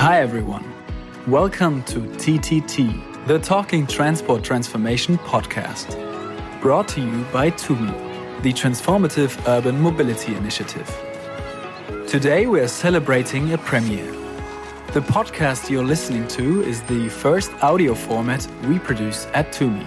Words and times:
Hi, 0.00 0.20
everyone. 0.22 0.64
Welcome 1.26 1.82
to 1.84 2.00
TTT, 2.00 3.26
the 3.26 3.38
Talking 3.38 3.86
Transport 3.86 4.42
Transformation 4.42 5.18
podcast, 5.18 5.90
brought 6.62 6.88
to 6.88 7.02
you 7.02 7.24
by 7.24 7.50
TUMI, 7.50 8.40
the 8.40 8.54
Transformative 8.54 9.38
Urban 9.46 9.78
Mobility 9.78 10.34
Initiative. 10.34 10.88
Today, 12.08 12.46
we 12.46 12.60
are 12.60 12.68
celebrating 12.68 13.52
a 13.52 13.58
premiere. 13.58 14.10
The 14.94 15.00
podcast 15.00 15.68
you're 15.68 15.84
listening 15.84 16.26
to 16.28 16.62
is 16.62 16.80
the 16.84 17.10
first 17.10 17.52
audio 17.62 17.94
format 17.94 18.48
we 18.66 18.78
produce 18.78 19.26
at 19.34 19.52
TUMI. 19.52 19.84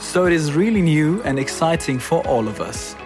So 0.00 0.24
it 0.24 0.32
is 0.32 0.54
really 0.54 0.80
new 0.80 1.22
and 1.24 1.38
exciting 1.38 1.98
for 1.98 2.26
all 2.26 2.48
of 2.48 2.62
us. 2.62 2.96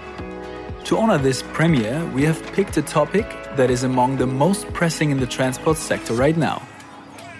To 0.91 0.99
honor 0.99 1.19
this 1.19 1.45
premiere, 1.53 2.05
we 2.07 2.25
have 2.25 2.43
picked 2.53 2.77
a 2.77 2.83
topic 2.83 3.25
that 3.55 3.71
is 3.71 3.85
among 3.85 4.17
the 4.17 4.27
most 4.27 4.67
pressing 4.73 5.13
in 5.13 5.21
the 5.21 5.27
transport 5.27 5.77
sector 5.77 6.15
right 6.15 6.37
now 6.37 6.67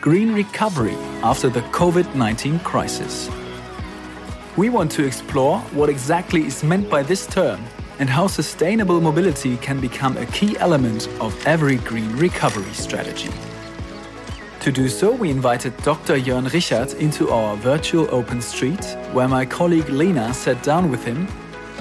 green 0.01 0.33
recovery 0.33 0.95
after 1.25 1.49
the 1.49 1.61
COVID 1.73 2.15
19 2.15 2.61
crisis. 2.61 3.29
We 4.57 4.71
want 4.71 4.93
to 4.93 5.05
explore 5.05 5.59
what 5.73 5.89
exactly 5.89 6.47
is 6.47 6.63
meant 6.63 6.89
by 6.89 7.03
this 7.03 7.27
term 7.27 7.65
and 7.99 8.09
how 8.09 8.29
sustainable 8.29 9.01
mobility 9.01 9.57
can 9.57 9.81
become 9.81 10.17
a 10.17 10.27
key 10.27 10.57
element 10.59 11.09
of 11.21 11.35
every 11.45 11.79
green 11.79 12.13
recovery 12.13 12.73
strategy. 12.73 13.33
To 14.61 14.71
do 14.71 14.89
so, 14.89 15.11
we 15.11 15.29
invited 15.29 15.77
Dr. 15.79 16.21
Jörn 16.21 16.47
Richert 16.47 16.95
into 17.01 17.31
our 17.31 17.57
virtual 17.57 18.07
open 18.15 18.41
street, 18.41 18.85
where 19.13 19.27
my 19.27 19.45
colleague 19.45 19.89
Lena 19.89 20.33
sat 20.33 20.63
down 20.63 20.89
with 20.89 21.05
him 21.05 21.27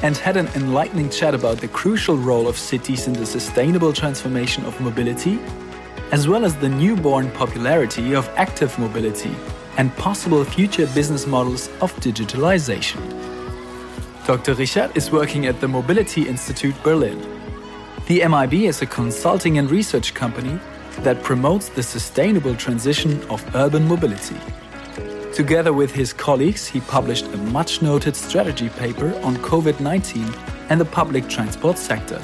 and 0.04 0.16
had 0.16 0.38
an 0.38 0.48
enlightening 0.56 1.10
chat 1.10 1.34
about 1.34 1.58
the 1.58 1.68
crucial 1.68 2.18
role 2.18 2.48
of 2.48 2.58
cities 2.58 3.08
in 3.08 3.14
the 3.14 3.26
sustainable 3.26 3.94
transformation 3.94 4.66
of 4.66 4.80
mobility, 4.80 5.40
as 6.12 6.28
well 6.28 6.46
as 6.46 6.56
the 6.56 6.70
newborn 6.70 7.30
popularity 7.32 8.16
of 8.16 8.28
active 8.36 8.78
mobility 8.80 9.36
and 9.78 9.96
possible 9.98 10.44
future 10.44 10.88
business 10.88 11.28
models 11.28 11.68
of 11.82 11.94
digitalization. 11.98 13.00
Dr. 14.26 14.56
Richert 14.56 14.96
is 14.96 15.12
working 15.12 15.48
at 15.48 15.60
the 15.60 15.68
Mobility 15.68 16.28
Institute 16.28 16.76
Berlin. 16.84 17.20
The 18.08 18.28
MIB 18.28 18.66
is 18.66 18.82
a 18.82 18.86
consulting 18.86 19.58
and 19.58 19.70
research 19.70 20.14
company 20.14 20.60
that 21.00 21.24
promotes 21.24 21.70
the 21.70 21.84
sustainable 21.84 22.56
transition 22.56 23.24
of 23.30 23.44
urban 23.56 23.88
mobility. 23.88 24.36
Together 25.40 25.72
with 25.72 25.90
his 25.90 26.12
colleagues, 26.12 26.68
he 26.68 26.82
published 26.82 27.24
a 27.28 27.38
much 27.38 27.82
noted 27.82 28.14
strategy 28.14 28.68
paper 28.68 29.18
on 29.24 29.38
COVID 29.38 29.80
19 29.80 30.30
and 30.68 30.82
the 30.82 30.84
public 30.84 31.30
transport 31.30 31.78
sector. 31.78 32.22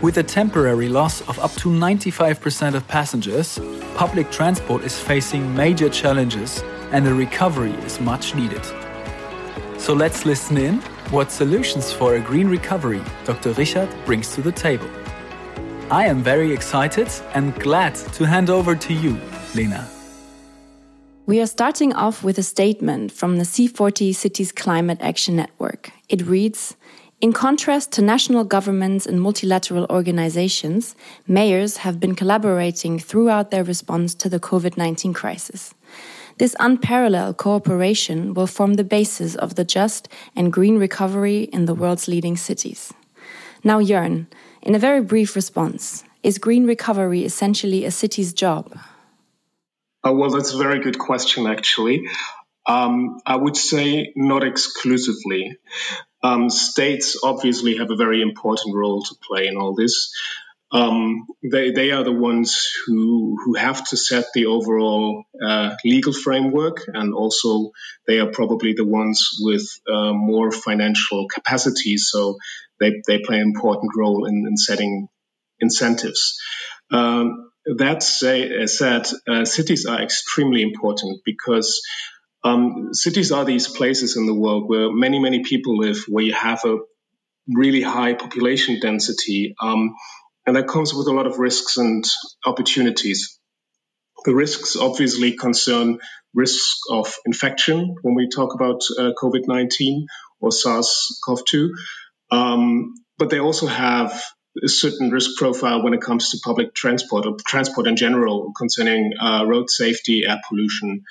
With 0.00 0.18
a 0.18 0.22
temporary 0.22 0.88
loss 0.88 1.22
of 1.22 1.40
up 1.40 1.50
to 1.54 1.68
95% 1.68 2.76
of 2.76 2.86
passengers, 2.86 3.58
public 3.96 4.30
transport 4.30 4.84
is 4.84 4.96
facing 4.96 5.52
major 5.56 5.88
challenges 5.88 6.62
and 6.92 7.04
a 7.08 7.12
recovery 7.12 7.74
is 7.84 7.98
much 7.98 8.32
needed. 8.32 8.64
So 9.76 9.92
let's 9.92 10.24
listen 10.24 10.56
in 10.56 10.76
what 11.10 11.32
solutions 11.32 11.92
for 11.92 12.14
a 12.14 12.20
green 12.20 12.46
recovery 12.46 13.02
Dr. 13.24 13.52
Richert 13.54 13.90
brings 14.06 14.32
to 14.36 14.40
the 14.40 14.52
table. 14.52 14.88
I 15.90 16.06
am 16.06 16.22
very 16.22 16.52
excited 16.52 17.08
and 17.34 17.56
glad 17.56 17.96
to 18.14 18.24
hand 18.24 18.50
over 18.50 18.76
to 18.76 18.94
you, 18.94 19.18
Lena. 19.56 19.97
We 21.28 21.42
are 21.42 21.46
starting 21.46 21.92
off 21.92 22.24
with 22.24 22.38
a 22.38 22.42
statement 22.42 23.12
from 23.12 23.36
the 23.36 23.44
C40 23.44 24.14
Cities 24.14 24.50
Climate 24.50 24.96
Action 25.02 25.36
Network. 25.36 25.90
It 26.08 26.22
reads 26.22 26.74
In 27.20 27.34
contrast 27.34 27.92
to 27.92 28.00
national 28.00 28.44
governments 28.44 29.04
and 29.04 29.20
multilateral 29.20 29.86
organizations, 29.90 30.96
mayors 31.26 31.76
have 31.84 32.00
been 32.00 32.14
collaborating 32.14 32.98
throughout 32.98 33.50
their 33.50 33.62
response 33.62 34.14
to 34.14 34.30
the 34.30 34.40
COVID 34.40 34.78
19 34.78 35.12
crisis. 35.12 35.74
This 36.38 36.56
unparalleled 36.60 37.36
cooperation 37.36 38.32
will 38.32 38.46
form 38.46 38.74
the 38.74 38.82
basis 38.82 39.34
of 39.34 39.56
the 39.56 39.66
just 39.66 40.08
and 40.34 40.50
green 40.50 40.78
recovery 40.78 41.42
in 41.52 41.66
the 41.66 41.74
world's 41.74 42.08
leading 42.08 42.38
cities. 42.38 42.94
Now, 43.62 43.82
Jörn, 43.82 44.28
in 44.62 44.74
a 44.74 44.78
very 44.78 45.02
brief 45.02 45.36
response, 45.36 46.04
is 46.22 46.38
green 46.38 46.66
recovery 46.66 47.26
essentially 47.26 47.84
a 47.84 47.90
city's 47.90 48.32
job? 48.32 48.78
Uh, 50.06 50.12
well, 50.12 50.30
that's 50.30 50.52
a 50.54 50.58
very 50.58 50.80
good 50.80 50.98
question, 50.98 51.46
actually. 51.46 52.04
Um, 52.66 53.18
I 53.26 53.36
would 53.36 53.56
say 53.56 54.12
not 54.14 54.44
exclusively. 54.44 55.56
Um, 56.22 56.50
states 56.50 57.18
obviously 57.22 57.76
have 57.78 57.90
a 57.90 57.96
very 57.96 58.22
important 58.22 58.76
role 58.76 59.02
to 59.02 59.14
play 59.26 59.46
in 59.46 59.56
all 59.56 59.74
this. 59.74 60.12
Um, 60.70 61.26
they, 61.42 61.70
they 61.70 61.92
are 61.92 62.04
the 62.04 62.12
ones 62.12 62.68
who, 62.86 63.38
who 63.42 63.54
have 63.54 63.86
to 63.88 63.96
set 63.96 64.26
the 64.34 64.46
overall 64.46 65.24
uh, 65.42 65.76
legal 65.84 66.12
framework, 66.12 66.84
and 66.88 67.14
also 67.14 67.70
they 68.06 68.18
are 68.20 68.30
probably 68.30 68.74
the 68.74 68.84
ones 68.84 69.30
with 69.40 69.66
uh, 69.90 70.12
more 70.12 70.50
financial 70.52 71.26
capacity, 71.28 71.96
so 71.96 72.36
they, 72.80 73.00
they 73.06 73.20
play 73.20 73.36
an 73.38 73.44
important 73.44 73.92
role 73.96 74.26
in, 74.26 74.46
in 74.46 74.56
setting 74.58 75.08
incentives. 75.58 76.38
Um, 76.90 77.47
that 77.76 78.02
say, 78.02 78.66
said, 78.66 79.06
uh, 79.28 79.44
cities 79.44 79.86
are 79.86 80.00
extremely 80.00 80.62
important 80.62 81.20
because 81.24 81.80
um, 82.44 82.90
cities 82.92 83.32
are 83.32 83.44
these 83.44 83.68
places 83.68 84.16
in 84.16 84.26
the 84.26 84.34
world 84.34 84.68
where 84.68 84.90
many, 84.90 85.18
many 85.18 85.42
people 85.42 85.76
live, 85.76 86.04
where 86.08 86.24
you 86.24 86.32
have 86.32 86.64
a 86.64 86.78
really 87.48 87.82
high 87.82 88.14
population 88.14 88.78
density. 88.80 89.54
Um, 89.60 89.94
and 90.46 90.56
that 90.56 90.68
comes 90.68 90.94
with 90.94 91.08
a 91.08 91.12
lot 91.12 91.26
of 91.26 91.38
risks 91.38 91.76
and 91.76 92.04
opportunities. 92.46 93.38
The 94.24 94.34
risks 94.34 94.76
obviously 94.76 95.32
concern 95.32 95.98
risks 96.34 96.80
of 96.90 97.14
infection 97.26 97.96
when 98.02 98.14
we 98.14 98.28
talk 98.28 98.54
about 98.54 98.80
uh, 98.98 99.12
COVID 99.20 99.46
19 99.46 100.06
or 100.40 100.52
SARS 100.52 101.20
CoV 101.24 101.44
2. 101.44 101.74
Um, 102.30 102.94
but 103.18 103.30
they 103.30 103.40
also 103.40 103.66
have 103.66 104.22
a 104.62 104.68
certain 104.68 105.10
risk 105.10 105.36
profile 105.36 105.82
when 105.82 105.94
it 105.94 106.00
comes 106.00 106.30
to 106.30 106.38
public 106.44 106.74
transport 106.74 107.26
or 107.26 107.36
transport 107.46 107.86
in 107.86 107.96
general 107.96 108.52
concerning 108.56 109.12
uh, 109.20 109.44
road 109.46 109.70
safety, 109.70 110.24
air 110.26 110.40
pollution, 110.48 111.04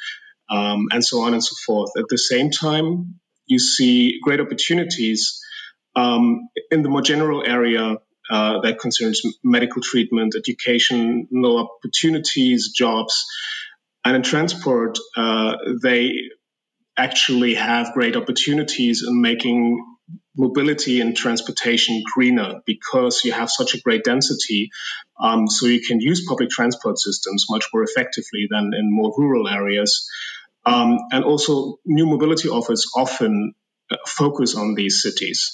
um, 0.49 0.87
and 0.91 1.03
so 1.03 1.21
on 1.21 1.33
and 1.33 1.43
so 1.43 1.55
forth. 1.65 1.91
At 1.97 2.05
the 2.09 2.17
same 2.17 2.51
time, 2.51 3.19
you 3.45 3.59
see 3.59 4.19
great 4.21 4.39
opportunities 4.39 5.39
um, 5.95 6.49
in 6.71 6.83
the 6.83 6.89
more 6.89 7.01
general 7.01 7.43
area 7.45 7.97
uh, 8.29 8.61
that 8.61 8.79
concerns 8.79 9.21
medical 9.43 9.81
treatment, 9.81 10.35
education, 10.35 11.27
no 11.31 11.57
opportunities, 11.59 12.71
jobs. 12.73 13.25
And 14.03 14.15
in 14.15 14.21
transport, 14.21 14.97
uh, 15.15 15.55
they 15.81 16.13
actually 16.97 17.55
have 17.55 17.93
great 17.93 18.15
opportunities 18.15 19.03
in 19.07 19.21
making 19.21 19.96
mobility 20.35 21.01
and 21.01 21.15
transportation 21.15 22.03
greener 22.13 22.61
because 22.65 23.23
you 23.25 23.31
have 23.31 23.49
such 23.49 23.73
a 23.73 23.81
great 23.81 24.03
density. 24.03 24.69
Um, 25.19 25.47
so 25.47 25.65
you 25.65 25.81
can 25.81 25.99
use 25.99 26.25
public 26.27 26.49
transport 26.49 26.99
systems 26.99 27.45
much 27.49 27.65
more 27.73 27.83
effectively 27.83 28.47
than 28.49 28.71
in 28.77 28.93
more 28.93 29.13
rural 29.17 29.47
areas. 29.47 30.09
Um, 30.65 30.97
and 31.11 31.23
also, 31.23 31.77
new 31.85 32.05
mobility 32.05 32.49
offers 32.49 32.85
often 32.95 33.53
uh, 33.89 33.95
focus 34.05 34.55
on 34.55 34.75
these 34.75 35.01
cities. 35.01 35.51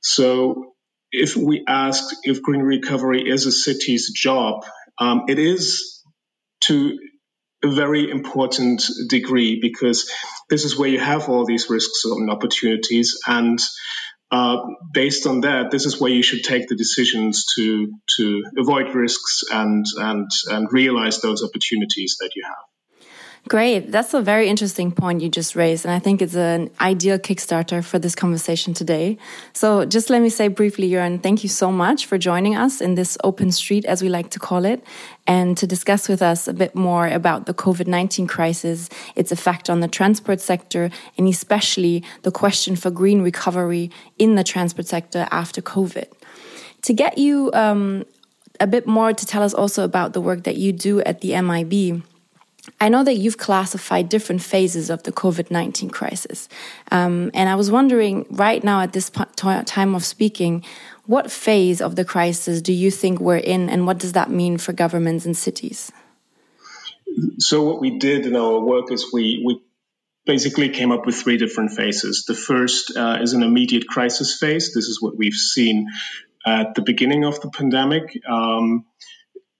So 0.00 0.74
if 1.12 1.36
we 1.36 1.64
ask 1.68 2.02
if 2.22 2.42
green 2.42 2.62
recovery 2.62 3.28
is 3.28 3.46
a 3.46 3.52
city's 3.52 4.10
job, 4.12 4.64
um, 4.98 5.24
it 5.28 5.38
is 5.38 6.02
to 6.62 6.98
a 7.64 7.70
very 7.70 8.10
important 8.10 8.82
degree 9.08 9.58
because 9.60 10.10
this 10.50 10.64
is 10.64 10.78
where 10.78 10.88
you 10.88 11.00
have 11.00 11.28
all 11.28 11.44
these 11.44 11.70
risks 11.70 12.04
and 12.04 12.30
opportunities 12.30 13.18
and 13.26 13.58
uh, 14.30 14.56
based 14.92 15.26
on 15.26 15.42
that, 15.42 15.70
this 15.70 15.86
is 15.86 16.00
where 16.00 16.10
you 16.10 16.22
should 16.22 16.42
take 16.42 16.66
the 16.66 16.74
decisions 16.74 17.44
to 17.54 17.92
to 18.16 18.42
avoid 18.58 18.92
risks 18.94 19.42
and 19.52 19.84
and 19.96 20.28
and 20.48 20.72
realize 20.72 21.20
those 21.20 21.44
opportunities 21.44 22.16
that 22.18 22.30
you 22.34 22.42
have. 22.44 22.73
Great. 23.46 23.92
That's 23.92 24.14
a 24.14 24.22
very 24.22 24.48
interesting 24.48 24.90
point 24.90 25.20
you 25.20 25.28
just 25.28 25.54
raised. 25.54 25.84
And 25.84 25.92
I 25.92 25.98
think 25.98 26.22
it's 26.22 26.34
an 26.34 26.70
ideal 26.80 27.18
Kickstarter 27.18 27.84
for 27.84 27.98
this 27.98 28.14
conversation 28.14 28.72
today. 28.72 29.18
So 29.52 29.84
just 29.84 30.08
let 30.08 30.22
me 30.22 30.30
say 30.30 30.48
briefly, 30.48 30.88
Jörn, 30.88 31.22
thank 31.22 31.42
you 31.42 31.50
so 31.50 31.70
much 31.70 32.06
for 32.06 32.16
joining 32.16 32.56
us 32.56 32.80
in 32.80 32.94
this 32.94 33.18
open 33.22 33.52
street, 33.52 33.84
as 33.84 34.00
we 34.00 34.08
like 34.08 34.30
to 34.30 34.38
call 34.38 34.64
it, 34.64 34.82
and 35.26 35.58
to 35.58 35.66
discuss 35.66 36.08
with 36.08 36.22
us 36.22 36.48
a 36.48 36.54
bit 36.54 36.74
more 36.74 37.06
about 37.06 37.44
the 37.44 37.52
COVID 37.52 37.86
19 37.86 38.26
crisis, 38.26 38.88
its 39.14 39.30
effect 39.30 39.68
on 39.68 39.80
the 39.80 39.88
transport 39.88 40.40
sector, 40.40 40.90
and 41.18 41.28
especially 41.28 42.02
the 42.22 42.30
question 42.30 42.76
for 42.76 42.90
green 42.90 43.20
recovery 43.20 43.90
in 44.18 44.36
the 44.36 44.44
transport 44.44 44.86
sector 44.86 45.28
after 45.30 45.60
COVID. 45.60 46.06
To 46.82 46.94
get 46.94 47.18
you 47.18 47.50
um, 47.52 48.06
a 48.58 48.66
bit 48.66 48.86
more 48.86 49.12
to 49.12 49.26
tell 49.26 49.42
us 49.42 49.52
also 49.52 49.84
about 49.84 50.14
the 50.14 50.20
work 50.22 50.44
that 50.44 50.56
you 50.56 50.72
do 50.72 51.02
at 51.02 51.20
the 51.20 51.38
MIB, 51.38 52.02
I 52.80 52.88
know 52.88 53.04
that 53.04 53.16
you've 53.16 53.38
classified 53.38 54.08
different 54.08 54.42
phases 54.42 54.90
of 54.90 55.02
the 55.02 55.12
COVID 55.12 55.50
19 55.50 55.90
crisis. 55.90 56.48
Um, 56.90 57.30
and 57.34 57.48
I 57.48 57.54
was 57.54 57.70
wondering 57.70 58.26
right 58.30 58.62
now 58.62 58.80
at 58.80 58.92
this 58.92 59.10
time 59.10 59.94
of 59.94 60.04
speaking, 60.04 60.64
What 61.06 61.30
phase 61.30 61.80
of 61.80 61.96
the 61.96 62.04
crisis 62.04 62.62
do 62.62 62.72
you 62.72 62.90
think 62.90 63.20
we're 63.20 63.36
in, 63.36 63.68
and 63.68 63.86
what 63.86 63.98
does 63.98 64.12
that 64.12 64.30
mean 64.30 64.58
for 64.58 64.72
governments 64.72 65.26
and 65.26 65.36
cities? 65.36 65.92
So, 67.38 67.62
what 67.62 67.80
we 67.80 67.98
did 67.98 68.26
in 68.26 68.34
our 68.34 68.58
work 68.60 68.90
is 68.90 69.12
we, 69.12 69.42
we 69.44 69.60
basically 70.26 70.70
came 70.70 70.90
up 70.90 71.06
with 71.06 71.16
three 71.16 71.36
different 71.36 71.72
phases. 71.72 72.24
The 72.26 72.34
first 72.34 72.96
uh, 72.96 73.18
is 73.20 73.34
an 73.34 73.42
immediate 73.42 73.86
crisis 73.86 74.38
phase. 74.38 74.72
This 74.74 74.86
is 74.86 75.02
what 75.02 75.16
we've 75.16 75.34
seen 75.34 75.90
at 76.46 76.74
the 76.74 76.82
beginning 76.82 77.24
of 77.24 77.40
the 77.40 77.50
pandemic. 77.50 78.18
Um, 78.28 78.86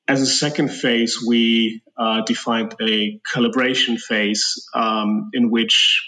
as 0.06 0.20
a 0.20 0.26
second 0.26 0.68
phase, 0.68 1.22
we 1.26 1.82
uh, 1.96 2.22
defined 2.22 2.74
a 2.80 3.20
calibration 3.20 3.98
phase 3.98 4.68
um, 4.74 5.30
in 5.32 5.50
which 5.50 6.02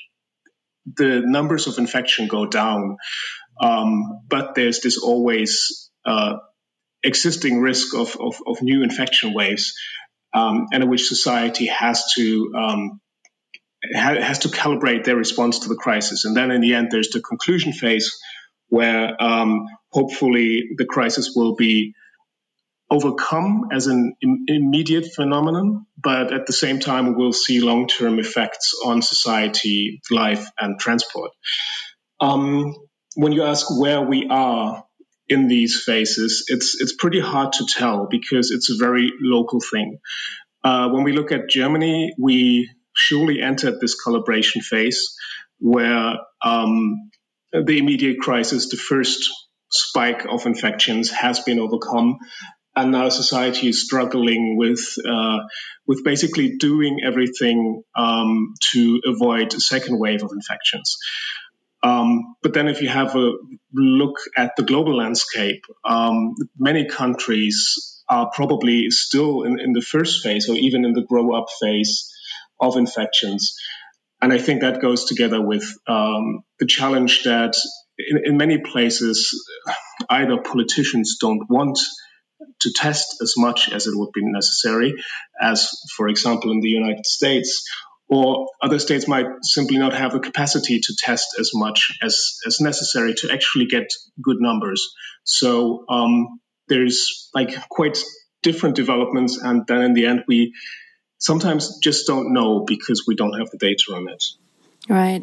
the 0.96 1.22
numbers 1.24 1.66
of 1.66 1.78
infection 1.78 2.28
go 2.28 2.46
down, 2.46 2.98
um, 3.60 4.20
but 4.28 4.54
there's 4.54 4.80
this 4.80 4.98
always 4.98 5.90
uh, 6.04 6.36
existing 7.02 7.60
risk 7.60 7.94
of, 7.94 8.16
of, 8.20 8.40
of, 8.46 8.62
new 8.62 8.82
infection 8.82 9.32
waves, 9.32 9.74
um, 10.34 10.66
and 10.72 10.82
in 10.82 10.90
which 10.90 11.08
society 11.08 11.66
has 11.66 12.12
to 12.14 12.52
um, 12.56 13.00
ha- 13.94 14.20
has 14.20 14.40
to 14.40 14.48
calibrate 14.48 15.04
their 15.04 15.16
response 15.16 15.60
to 15.60 15.68
the 15.68 15.74
crisis. 15.74 16.24
And 16.24 16.36
then 16.36 16.50
in 16.50 16.60
the 16.60 16.74
end, 16.74 16.88
there's 16.90 17.10
the 17.10 17.20
conclusion 17.20 17.72
phase 17.72 18.14
where 18.68 19.20
um, 19.22 19.66
hopefully 19.90 20.70
the 20.76 20.84
crisis 20.84 21.32
will 21.34 21.54
be 21.54 21.94
overcome 22.90 23.68
as 23.72 23.86
an 23.86 24.14
Im- 24.22 24.44
immediate 24.48 25.06
phenomenon, 25.14 25.86
but 25.96 26.32
at 26.32 26.46
the 26.46 26.52
same 26.52 26.78
time, 26.78 27.16
we'll 27.16 27.32
see 27.32 27.60
long 27.60 27.88
term 27.88 28.18
effects 28.18 28.74
on 28.84 29.02
society, 29.02 30.00
life, 30.10 30.48
and 30.58 30.78
transport. 30.78 31.30
Um, 32.20 32.74
when 33.14 33.32
you 33.32 33.42
ask 33.42 33.66
where 33.80 34.02
we 34.02 34.28
are 34.30 34.84
in 35.28 35.48
these 35.48 35.82
phases, 35.82 36.44
it's 36.48 36.80
it's 36.80 36.94
pretty 36.94 37.20
hard 37.20 37.54
to 37.54 37.66
tell 37.66 38.06
because 38.10 38.50
it's 38.50 38.70
a 38.70 38.76
very 38.76 39.10
local 39.20 39.60
thing. 39.60 39.98
Uh, 40.62 40.90
when 40.90 41.04
we 41.04 41.12
look 41.12 41.32
at 41.32 41.48
Germany, 41.48 42.14
we 42.18 42.70
surely 42.94 43.40
entered 43.42 43.80
this 43.80 43.96
calibration 44.02 44.62
phase 44.62 45.14
where 45.58 46.16
um, 46.42 47.10
the 47.52 47.78
immediate 47.78 48.18
crisis, 48.18 48.68
the 48.68 48.76
first 48.76 49.30
spike 49.70 50.24
of 50.28 50.46
infections, 50.46 51.10
has 51.10 51.40
been 51.40 51.58
overcome, 51.58 52.18
and 52.76 52.92
now 52.92 53.08
society 53.08 53.68
is 53.70 53.84
struggling 53.84 54.56
with 54.56 54.84
uh, 55.08 55.38
with 55.86 56.04
basically 56.04 56.56
doing 56.58 57.00
everything 57.04 57.82
um, 57.96 58.54
to 58.72 59.00
avoid 59.06 59.54
a 59.54 59.60
second 59.60 59.98
wave 59.98 60.22
of 60.22 60.30
infections. 60.32 60.98
Um, 61.82 62.36
but 62.42 62.52
then, 62.52 62.68
if 62.68 62.82
you 62.82 62.88
have 62.88 63.16
a 63.16 63.32
look 63.72 64.16
at 64.36 64.52
the 64.56 64.62
global 64.62 64.96
landscape, 64.96 65.64
um, 65.84 66.34
many 66.58 66.86
countries 66.86 68.02
are 68.08 68.30
probably 68.32 68.90
still 68.90 69.42
in, 69.42 69.58
in 69.58 69.72
the 69.72 69.80
first 69.80 70.22
phase 70.22 70.48
or 70.48 70.56
even 70.56 70.84
in 70.84 70.92
the 70.92 71.02
grow 71.02 71.34
up 71.34 71.46
phase 71.60 72.12
of 72.60 72.76
infections. 72.76 73.58
And 74.20 74.32
I 74.32 74.38
think 74.38 74.62
that 74.62 74.80
goes 74.80 75.04
together 75.04 75.40
with 75.40 75.64
um, 75.86 76.42
the 76.58 76.66
challenge 76.66 77.24
that 77.24 77.54
in, 77.98 78.20
in, 78.24 78.36
many 78.36 78.58
places, 78.58 79.44
either 80.08 80.38
politicians 80.38 81.16
don't 81.20 81.48
want 81.50 81.78
to 82.60 82.72
test 82.72 83.16
as 83.22 83.34
much 83.36 83.70
as 83.72 83.86
it 83.86 83.96
would 83.96 84.12
be 84.12 84.24
necessary, 84.24 84.94
as, 85.40 85.68
for 85.96 86.08
example, 86.08 86.52
in 86.52 86.60
the 86.60 86.68
United 86.68 87.06
States, 87.06 87.68
or 88.08 88.48
other 88.62 88.78
states 88.78 89.08
might 89.08 89.26
simply 89.42 89.78
not 89.78 89.92
have 89.92 90.12
the 90.12 90.20
capacity 90.20 90.80
to 90.80 90.94
test 90.96 91.36
as 91.40 91.50
much 91.54 91.98
as, 92.02 92.38
as 92.46 92.60
necessary 92.60 93.14
to 93.14 93.32
actually 93.32 93.66
get 93.66 93.92
good 94.22 94.36
numbers. 94.40 94.94
So 95.24 95.84
um, 95.88 96.40
there's 96.68 97.30
like 97.34 97.68
quite 97.68 97.98
different 98.42 98.76
developments, 98.76 99.38
and 99.38 99.66
then 99.66 99.82
in 99.82 99.94
the 99.94 100.06
end, 100.06 100.24
we 100.28 100.54
sometimes 101.18 101.78
just 101.78 102.06
don't 102.06 102.32
know 102.32 102.64
because 102.64 103.04
we 103.06 103.16
don't 103.16 103.38
have 103.38 103.50
the 103.50 103.58
data 103.58 103.94
on 103.94 104.08
it. 104.08 104.24
Right. 104.88 105.22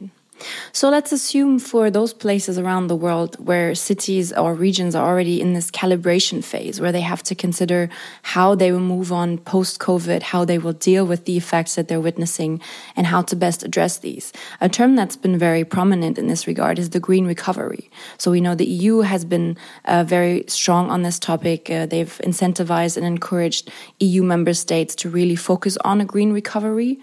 So 0.71 0.89
let's 0.89 1.12
assume 1.12 1.59
for 1.59 1.89
those 1.89 2.13
places 2.13 2.57
around 2.57 2.88
the 2.88 2.95
world 2.95 3.35
where 3.45 3.75
cities 3.75 4.33
or 4.33 4.53
regions 4.53 4.95
are 4.95 5.07
already 5.07 5.39
in 5.39 5.53
this 5.53 5.71
calibration 5.71 6.44
phase, 6.44 6.81
where 6.81 6.91
they 6.91 7.01
have 7.01 7.24
to 7.24 7.35
consider 7.35 7.89
how 8.24 8.56
they 8.56 8.71
will 8.71 8.80
move 8.80 9.12
on 9.12 9.38
post 9.38 9.80
COVID, 9.80 10.21
how 10.21 10.45
they 10.45 10.57
will 10.57 10.74
deal 10.74 11.06
with 11.06 11.25
the 11.25 11.38
effects 11.38 11.75
that 11.75 11.88
they're 11.88 12.01
witnessing, 12.01 12.62
and 12.95 13.07
how 13.07 13.21
to 13.21 13.35
best 13.35 13.63
address 13.63 14.00
these. 14.00 14.33
A 14.62 14.69
term 14.69 14.95
that's 14.95 15.15
been 15.15 15.38
very 15.38 15.63
prominent 15.63 16.18
in 16.18 16.27
this 16.27 16.47
regard 16.47 16.79
is 16.79 16.89
the 16.89 17.00
green 17.00 17.25
recovery. 17.25 17.89
So 18.18 18.31
we 18.31 18.41
know 18.41 18.56
the 18.56 18.65
EU 18.65 19.00
has 19.00 19.25
been 19.25 19.57
uh, 19.86 20.03
very 20.03 20.45
strong 20.47 20.89
on 20.89 21.03
this 21.03 21.19
topic. 21.19 21.69
Uh, 21.69 21.86
they've 21.86 22.19
incentivized 22.24 22.97
and 22.97 23.06
encouraged 23.06 23.71
EU 24.00 24.24
member 24.24 24.53
states 24.53 24.95
to 24.95 25.09
really 25.09 25.36
focus 25.36 25.77
on 25.77 26.01
a 26.01 26.06
green 26.06 26.33
recovery. 26.33 27.00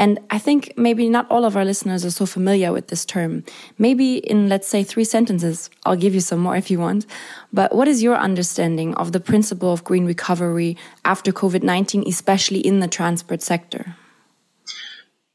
And 0.00 0.18
I 0.30 0.38
think 0.38 0.72
maybe 0.78 1.10
not 1.10 1.30
all 1.30 1.44
of 1.44 1.58
our 1.58 1.64
listeners 1.64 2.06
are 2.06 2.10
so 2.10 2.24
familiar 2.24 2.72
with 2.72 2.88
this 2.88 3.04
term. 3.04 3.44
Maybe 3.76 4.16
in, 4.16 4.48
let's 4.48 4.66
say, 4.66 4.82
three 4.82 5.04
sentences, 5.04 5.68
I'll 5.84 5.94
give 5.94 6.14
you 6.14 6.20
some 6.20 6.38
more 6.38 6.56
if 6.56 6.70
you 6.70 6.80
want. 6.80 7.04
But 7.52 7.74
what 7.74 7.86
is 7.86 8.02
your 8.02 8.16
understanding 8.16 8.94
of 8.94 9.12
the 9.12 9.20
principle 9.20 9.74
of 9.74 9.84
green 9.84 10.06
recovery 10.06 10.78
after 11.04 11.32
COVID 11.32 11.62
19, 11.62 12.04
especially 12.08 12.60
in 12.60 12.80
the 12.80 12.88
transport 12.88 13.42
sector? 13.42 13.94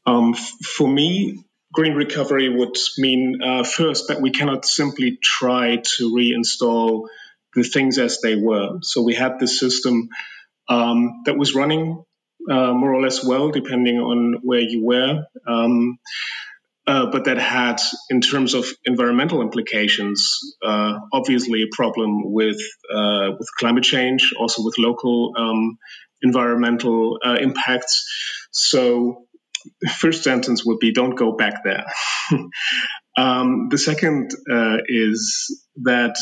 Um, 0.04 0.34
for 0.34 0.88
me, 0.88 1.44
green 1.72 1.94
recovery 1.94 2.48
would 2.48 2.76
mean 2.98 3.40
uh, 3.40 3.62
first 3.62 4.08
that 4.08 4.20
we 4.20 4.32
cannot 4.32 4.64
simply 4.64 5.16
try 5.22 5.76
to 5.76 6.12
reinstall 6.12 7.06
the 7.54 7.62
things 7.62 7.98
as 7.98 8.20
they 8.20 8.34
were. 8.34 8.80
So 8.82 9.02
we 9.02 9.14
had 9.14 9.38
this 9.38 9.60
system 9.60 10.08
um, 10.68 11.22
that 11.26 11.38
was 11.38 11.54
running 11.54 12.04
uh, 12.50 12.72
more 12.72 12.94
or 12.94 13.02
less 13.02 13.24
well, 13.24 13.50
depending 13.50 13.98
on 13.98 14.40
where 14.42 14.60
you 14.60 14.84
were. 14.84 15.24
Um, 15.46 15.98
uh, 16.86 17.06
but 17.10 17.24
that 17.24 17.38
had, 17.38 17.80
in 18.10 18.20
terms 18.20 18.54
of 18.54 18.64
environmental 18.84 19.42
implications, 19.42 20.38
uh, 20.64 21.00
obviously 21.12 21.62
a 21.62 21.66
problem 21.72 22.32
with 22.32 22.60
uh, 22.94 23.30
with 23.36 23.48
climate 23.58 23.82
change, 23.82 24.32
also 24.38 24.62
with 24.62 24.78
local 24.78 25.32
um, 25.36 25.78
environmental 26.22 27.18
uh, 27.24 27.38
impacts. 27.40 28.06
So, 28.52 29.26
the 29.80 29.88
first 29.88 30.22
sentence 30.22 30.64
would 30.64 30.78
be, 30.78 30.92
"Don't 30.92 31.16
go 31.16 31.32
back 31.32 31.64
there." 31.64 31.86
um, 33.16 33.68
the 33.68 33.78
second 33.78 34.30
is 34.88 35.60
that 35.82 36.16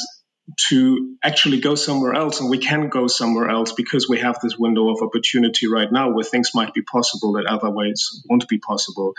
to 0.69 1.17
actually 1.23 1.61
go 1.61 1.75
somewhere 1.75 2.15
else. 2.15 2.41
And 2.41 2.51
we 2.51 2.59
can 2.59 2.89
go 2.89 3.07
somewhere 3.07 3.49
else 3.49 3.73
because 3.73 4.09
we 4.09 4.21
have 4.21 4.39
this 4.43 4.59
window 4.59 4.91
of 4.91 5.03
opportunity 5.03 5.67
right 5.67 5.91
now 5.91 6.11
where 6.11 6.25
things 6.25 6.51
might 6.55 6.75
be 6.75 6.83
possible 6.83 7.35
that 7.35 7.47
otherwise 7.47 8.23
won't 8.29 8.49
be 8.49 8.59
possible. 8.59 9.15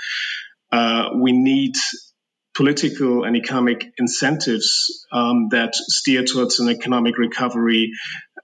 Uh, 0.71 1.09
we 1.15 1.31
need 1.31 1.75
political 2.55 3.25
and 3.25 3.35
economic 3.35 3.91
incentives 3.97 5.05
um, 5.11 5.49
that 5.49 5.75
steer 5.75 6.23
towards 6.23 6.59
an 6.59 6.69
economic 6.69 7.17
recovery 7.17 7.91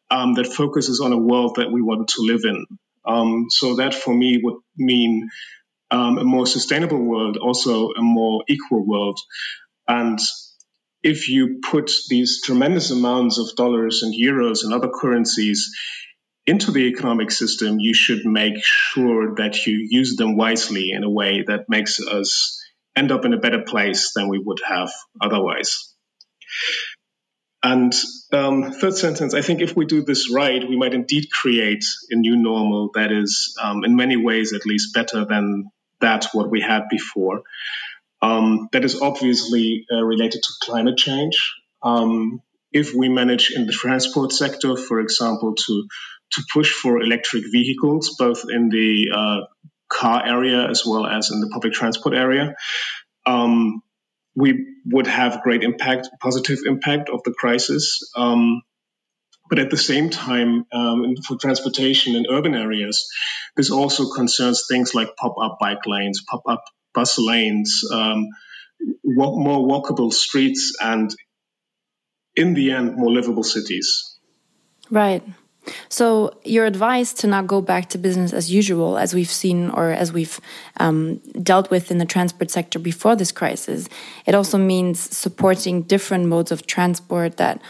um, 0.10 0.34
that 0.34 0.48
focuses 0.48 1.00
on 1.00 1.14
a 1.14 1.18
world 1.18 1.56
that 1.56 1.72
we 1.72 1.82
want 1.82 2.10
to 2.10 2.22
live 2.22 2.42
in. 2.44 2.66
Um, 3.06 3.48
so 3.50 3.78
that 3.78 3.96
for 3.96 4.14
me 4.14 4.40
would 4.44 4.58
mean 4.78 5.30
um, 5.90 6.18
a 6.18 6.24
more 6.24 6.46
sustainable 6.46 7.02
world, 7.02 7.38
also 7.38 7.90
a 7.92 8.02
more 8.02 8.44
equal 8.48 8.86
world. 8.86 9.20
And 9.88 10.20
if 11.04 11.30
you 11.30 11.60
put 11.62 11.92
these 12.10 12.42
tremendous 12.44 12.92
amounts 12.92 13.38
of 13.38 13.56
dollars 13.56 14.04
and 14.04 14.14
euros 14.14 14.64
and 14.64 14.74
other 14.74 14.90
currencies 14.90 15.76
into 16.46 16.72
the 16.72 16.88
economic 16.88 17.32
system, 17.32 17.80
you 17.80 17.94
should 17.94 18.26
make 18.26 18.64
sure 18.64 19.36
that 19.36 19.66
you 19.66 19.88
use 19.90 20.16
them 20.16 20.36
wisely 20.36 20.92
in 20.92 21.04
a 21.04 21.10
way 21.10 21.44
that 21.48 21.70
makes 21.70 22.00
us 22.00 22.62
end 22.96 23.12
up 23.12 23.26
in 23.26 23.34
a 23.34 23.40
better 23.40 23.62
place 23.62 24.12
than 24.14 24.28
we 24.28 24.40
would 24.40 24.60
have 24.68 24.92
otherwise. 25.20 25.94
And 27.64 27.94
um, 28.34 28.72
third 28.72 28.96
sentence, 28.96 29.36
I 29.36 29.42
think 29.42 29.62
if 29.62 29.76
we 29.76 29.86
do 29.86 30.04
this 30.04 30.32
right, 30.34 30.68
we 30.68 30.78
might 30.78 30.96
indeed 30.96 31.30
create 31.32 31.86
a 32.10 32.16
new 32.16 32.36
normal 32.36 32.90
that 32.96 33.12
is, 33.12 33.56
um, 33.62 33.84
in 33.84 33.96
many 33.96 34.18
ways 34.18 34.54
at 34.54 34.66
least, 34.66 34.96
better 34.96 35.26
than 35.26 35.70
that 36.00 36.28
what 36.34 36.50
we 36.50 36.60
had 36.60 36.90
before. 36.90 37.44
Um, 38.22 38.70
that 38.72 38.86
is 38.86 39.02
obviously 39.02 39.86
uh, 39.92 40.04
related 40.04 40.44
to 40.44 40.50
climate 40.62 40.98
change. 40.98 41.54
Um, 41.82 42.42
if 42.72 42.94
we 42.94 43.10
manage 43.10 43.52
in 43.52 43.66
the 43.66 43.74
transport 43.74 44.32
sector, 44.32 44.76
for 44.78 45.00
example, 45.00 45.56
to 45.56 45.88
to 46.34 46.44
push 46.54 46.72
for 46.72 47.02
electric 47.02 47.44
vehicles, 47.52 48.16
both 48.18 48.46
in 48.50 48.70
the 48.70 49.10
uh, 49.14 49.46
car 49.90 50.26
area 50.26 50.70
as 50.70 50.86
well 50.86 51.06
as 51.06 51.30
in 51.30 51.42
the 51.42 51.50
public 51.50 51.74
transport 51.74 52.16
area, 52.16 52.56
um, 53.26 53.82
we 54.36 54.66
would 54.86 55.08
have 55.08 55.42
great 55.42 55.64
impact, 55.64 56.10
positive 56.22 56.60
impact 56.66 57.10
of 57.10 57.22
the 57.24 57.34
crisis. 57.34 58.12
Um, 58.16 58.62
but 59.50 59.60
at 59.60 59.70
the 59.70 59.78
same 59.78 60.10
time, 60.10 60.64
um, 60.72 61.16
for 61.28 61.36
transportation 61.38 62.16
in 62.16 62.26
urban 62.32 62.56
areas, 62.56 63.10
this 63.58 63.70
also 63.70 64.10
concerns 64.10 64.66
things 64.70 64.96
like 64.96 65.18
pop-up 65.18 65.58
bike 65.60 65.86
lanes, 65.86 66.24
pop-up 66.26 66.64
bus 66.94 67.20
lanes, 67.20 67.82
um, 67.92 68.28
more 69.04 69.68
walkable 69.68 70.12
streets, 70.12 70.76
and 70.82 71.14
in 72.36 72.54
the 72.54 72.72
end, 72.72 72.96
more 72.96 73.12
livable 73.12 73.44
cities. 73.44 74.18
Right. 74.90 75.24
So, 75.90 76.40
your 76.44 76.66
advice 76.66 77.14
to 77.16 77.28
not 77.28 77.46
go 77.46 77.62
back 77.62 77.90
to 77.90 78.00
business 78.00 78.34
as 78.34 78.52
usual, 78.52 78.98
as 78.98 79.14
we've 79.14 79.30
seen 79.30 79.70
or 79.70 79.92
as 79.92 80.12
we've 80.12 80.40
um, 80.78 81.18
dealt 81.44 81.70
with 81.70 81.92
in 81.92 82.00
the 82.00 82.06
transport 82.06 82.50
sector 82.50 82.80
before 82.80 83.16
this 83.16 83.32
crisis, 83.32 83.88
it 84.26 84.34
also 84.34 84.58
means 84.58 85.00
supporting 85.00 85.84
different 85.84 86.26
modes 86.26 86.52
of 86.52 86.66
transport 86.66 87.38
that 87.38 87.62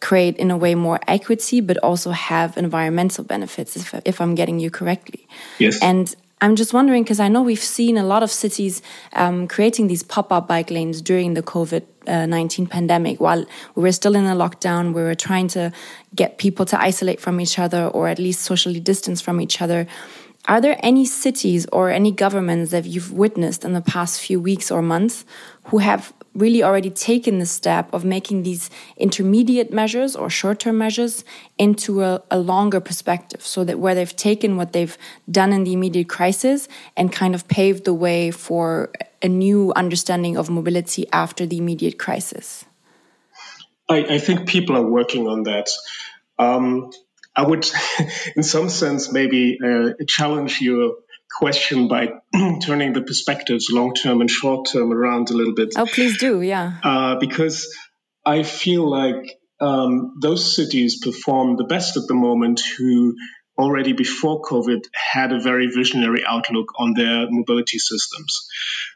create, 0.00 0.36
in 0.36 0.50
a 0.50 0.56
way, 0.56 0.74
more 0.74 0.98
equity, 1.06 1.60
but 1.60 1.78
also 1.78 2.10
have 2.10 2.56
environmental 2.56 3.22
benefits, 3.22 3.76
if, 3.76 3.94
if 4.04 4.20
I'm 4.20 4.34
getting 4.34 4.58
you 4.58 4.70
correctly. 4.70 5.28
Yes. 5.58 5.80
And 5.80 6.14
I'm 6.40 6.54
just 6.54 6.74
wondering 6.74 7.02
because 7.02 7.18
I 7.18 7.28
know 7.28 7.40
we've 7.40 7.58
seen 7.58 7.96
a 7.96 8.04
lot 8.04 8.22
of 8.22 8.30
cities 8.30 8.82
um, 9.14 9.48
creating 9.48 9.86
these 9.86 10.02
pop 10.02 10.30
up 10.30 10.46
bike 10.46 10.70
lanes 10.70 11.00
during 11.00 11.32
the 11.32 11.42
COVID 11.42 11.82
uh, 12.06 12.26
19 12.26 12.66
pandemic 12.66 13.20
while 13.20 13.46
we 13.74 13.82
were 13.82 13.92
still 13.92 14.14
in 14.14 14.26
a 14.26 14.34
lockdown. 14.34 14.92
We 14.92 15.02
were 15.02 15.14
trying 15.14 15.48
to 15.48 15.72
get 16.14 16.36
people 16.36 16.66
to 16.66 16.80
isolate 16.80 17.20
from 17.20 17.40
each 17.40 17.58
other 17.58 17.86
or 17.86 18.08
at 18.08 18.18
least 18.18 18.42
socially 18.42 18.80
distance 18.80 19.22
from 19.22 19.40
each 19.40 19.62
other. 19.62 19.86
Are 20.46 20.60
there 20.60 20.78
any 20.80 21.06
cities 21.06 21.66
or 21.72 21.90
any 21.90 22.12
governments 22.12 22.70
that 22.70 22.84
you've 22.84 23.12
witnessed 23.12 23.64
in 23.64 23.72
the 23.72 23.80
past 23.80 24.20
few 24.20 24.38
weeks 24.38 24.70
or 24.70 24.82
months 24.82 25.24
who 25.64 25.78
have 25.78 26.12
really 26.36 26.62
already 26.62 26.90
taken 26.90 27.38
the 27.38 27.46
step 27.46 27.92
of 27.92 28.04
making 28.04 28.42
these 28.42 28.70
intermediate 28.96 29.72
measures 29.72 30.14
or 30.14 30.28
short 30.28 30.60
term 30.60 30.78
measures 30.78 31.24
into 31.58 32.02
a, 32.02 32.22
a, 32.30 32.38
longer 32.38 32.80
perspective 32.80 33.42
so 33.42 33.64
that 33.64 33.78
where 33.78 33.94
they've 33.94 34.16
taken 34.16 34.56
what 34.56 34.72
they've 34.72 34.96
done 35.30 35.52
in 35.52 35.64
the 35.64 35.72
immediate 35.72 36.08
crisis 36.08 36.68
and 36.96 37.10
kind 37.12 37.34
of 37.34 37.48
paved 37.48 37.84
the 37.84 37.94
way 37.94 38.30
for 38.30 38.90
a 39.22 39.28
new 39.28 39.72
understanding 39.74 40.36
of 40.36 40.50
mobility 40.50 41.06
after 41.12 41.46
the 41.46 41.56
immediate 41.56 41.98
crisis? 41.98 42.64
I, 43.88 44.16
I 44.16 44.18
think 44.18 44.48
people 44.48 44.76
are 44.76 44.86
working 44.86 45.26
on 45.26 45.44
that. 45.44 45.68
Um, 46.38 46.92
I 47.34 47.46
would, 47.46 47.68
in 48.36 48.42
some 48.42 48.68
sense, 48.68 49.12
maybe 49.12 49.58
uh, 49.64 50.04
challenge 50.06 50.60
your 50.60 50.96
question 51.30 51.88
by 51.88 52.08
turning 52.62 52.92
the 52.92 53.02
perspectives 53.02 53.68
long 53.70 53.94
term 53.94 54.20
and 54.20 54.30
short 54.30 54.68
term 54.68 54.92
around 54.92 55.30
a 55.30 55.34
little 55.34 55.54
bit. 55.54 55.74
Oh, 55.76 55.86
please 55.86 56.18
do, 56.18 56.40
yeah. 56.40 56.78
Uh, 56.82 57.16
because 57.18 57.74
I 58.24 58.42
feel 58.42 58.88
like 58.88 59.38
um, 59.60 60.16
those 60.20 60.54
cities 60.54 61.00
perform 61.02 61.56
the 61.56 61.64
best 61.64 61.96
at 61.96 62.06
the 62.06 62.14
moment 62.14 62.60
who 62.78 63.14
already 63.58 63.92
before 63.92 64.42
COVID 64.42 64.84
had 64.92 65.32
a 65.32 65.40
very 65.40 65.68
visionary 65.68 66.22
outlook 66.26 66.72
on 66.78 66.92
their 66.94 67.26
mobility 67.30 67.78
systems. 67.78 68.48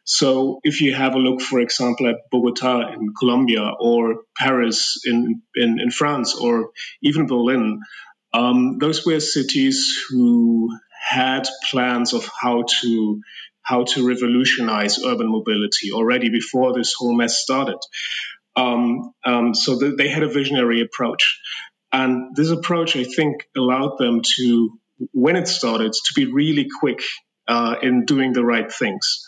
So 0.05 0.61
if 0.63 0.81
you 0.81 0.95
have 0.95 1.15
a 1.15 1.19
look, 1.19 1.41
for 1.41 1.61
example, 1.61 2.09
at 2.09 2.17
Bogota 2.31 2.93
in 2.93 3.15
Colombia 3.19 3.71
or 3.81 4.23
Paris 4.37 5.01
in, 5.05 5.43
in, 5.55 5.81
in 5.81 5.91
France 5.91 6.35
or 6.35 6.71
even 7.03 7.27
Berlin, 7.27 7.81
um, 8.33 8.79
those 8.79 9.07
were 9.07 9.21
cities 9.21 10.05
who 10.09 10.71
had 11.01 11.49
plans 11.71 12.13
of 12.13 12.29
how 12.41 12.65
to 12.81 13.21
how 13.63 13.85
to 13.85 14.07
revolutionize 14.07 15.05
urban 15.05 15.31
mobility 15.31 15.93
already 15.93 16.29
before 16.31 16.73
this 16.73 16.95
whole 16.97 17.15
mess 17.15 17.41
started. 17.41 17.79
Um, 18.57 19.13
um, 19.25 19.55
so 19.55 19.79
th- 19.79 19.95
they 19.97 20.09
had 20.09 20.23
a 20.23 20.29
visionary 20.29 20.81
approach, 20.81 21.39
and 21.93 22.35
this 22.35 22.51
approach, 22.51 22.97
I 22.97 23.05
think, 23.05 23.47
allowed 23.57 23.99
them 23.99 24.23
to, 24.37 24.79
when 25.13 25.37
it 25.37 25.47
started, 25.47 25.93
to 25.93 26.13
be 26.17 26.27
really 26.27 26.69
quick 26.81 27.01
uh, 27.47 27.77
in 27.83 28.07
doing 28.07 28.33
the 28.33 28.45
right 28.45 28.73
things. 28.73 29.25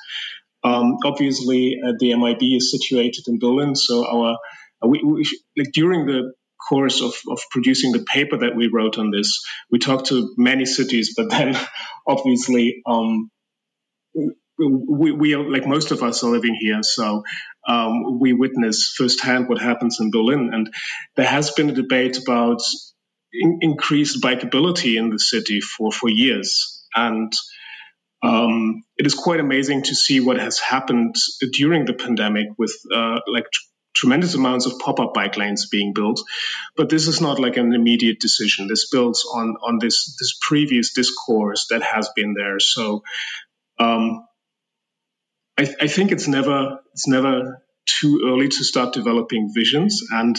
Um, 0.64 0.96
obviously, 1.04 1.78
uh, 1.84 1.92
the 1.98 2.14
MIB 2.16 2.42
is 2.56 2.70
situated 2.70 3.24
in 3.28 3.38
Berlin, 3.38 3.74
so 3.76 4.06
our 4.06 4.38
we, 4.84 5.02
we, 5.04 5.24
like 5.56 5.72
during 5.72 6.06
the 6.06 6.32
course 6.68 7.02
of, 7.02 7.14
of 7.28 7.40
producing 7.50 7.92
the 7.92 8.04
paper 8.04 8.38
that 8.38 8.56
we 8.56 8.68
wrote 8.68 8.98
on 8.98 9.10
this, 9.10 9.44
we 9.70 9.78
talked 9.78 10.06
to 10.06 10.34
many 10.36 10.64
cities, 10.64 11.14
but 11.16 11.30
then 11.30 11.56
obviously 12.06 12.82
um, 12.86 13.30
we, 14.58 15.12
we 15.12 15.34
are, 15.34 15.48
like 15.48 15.66
most 15.66 15.90
of 15.90 16.02
us 16.02 16.22
are 16.22 16.30
living 16.30 16.56
here, 16.60 16.82
so 16.82 17.24
um, 17.66 18.20
we 18.20 18.32
witness 18.32 18.94
firsthand 18.96 19.48
what 19.48 19.60
happens 19.60 19.98
in 20.00 20.10
Berlin, 20.10 20.50
and 20.52 20.72
there 21.16 21.26
has 21.26 21.50
been 21.50 21.70
a 21.70 21.74
debate 21.74 22.18
about 22.18 22.60
in, 23.32 23.58
increased 23.62 24.22
bikeability 24.22 24.96
in 24.96 25.10
the 25.10 25.18
city 25.18 25.60
for 25.60 25.90
for 25.90 26.08
years, 26.08 26.84
and 26.94 27.32
um, 28.22 28.84
it 28.96 29.06
is 29.06 29.14
quite 29.14 29.40
amazing 29.40 29.82
to 29.84 29.94
see 29.94 30.20
what 30.20 30.38
has 30.38 30.58
happened 30.58 31.16
during 31.52 31.86
the 31.86 31.94
pandemic 31.94 32.48
with 32.56 32.74
uh, 32.94 33.18
like 33.26 33.46
tremendous 33.94 34.34
amounts 34.34 34.66
of 34.66 34.78
pop-up 34.78 35.14
bike 35.14 35.36
lanes 35.36 35.68
being 35.68 35.92
built 35.92 36.20
but 36.76 36.88
this 36.88 37.06
is 37.06 37.20
not 37.20 37.38
like 37.38 37.56
an 37.56 37.74
immediate 37.74 38.20
decision. 38.20 38.66
This 38.66 38.88
builds 38.88 39.26
on 39.30 39.56
on 39.62 39.78
this 39.78 40.16
this 40.18 40.38
previous 40.40 40.92
discourse 40.92 41.66
that 41.70 41.82
has 41.82 42.08
been 42.16 42.34
there. 42.34 42.58
So 42.60 43.02
um, 43.78 44.26
I, 45.58 45.68
I 45.80 45.86
think 45.86 46.12
it's 46.12 46.28
never 46.28 46.80
it's 46.92 47.06
never 47.06 47.62
too 47.86 48.22
early 48.26 48.48
to 48.48 48.64
start 48.64 48.94
developing 48.94 49.52
visions. 49.52 50.02
And 50.10 50.38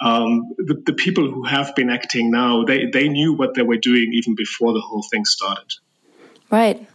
um, 0.00 0.50
the, 0.58 0.80
the 0.86 0.92
people 0.92 1.28
who 1.28 1.44
have 1.44 1.74
been 1.74 1.90
acting 1.90 2.30
now 2.30 2.64
they, 2.64 2.86
they 2.86 3.08
knew 3.08 3.32
what 3.32 3.54
they 3.54 3.62
were 3.62 3.78
doing 3.78 4.12
even 4.12 4.36
before 4.36 4.72
the 4.72 4.80
whole 4.80 5.02
thing 5.10 5.24
started. 5.24 5.72
Right. 6.50 6.86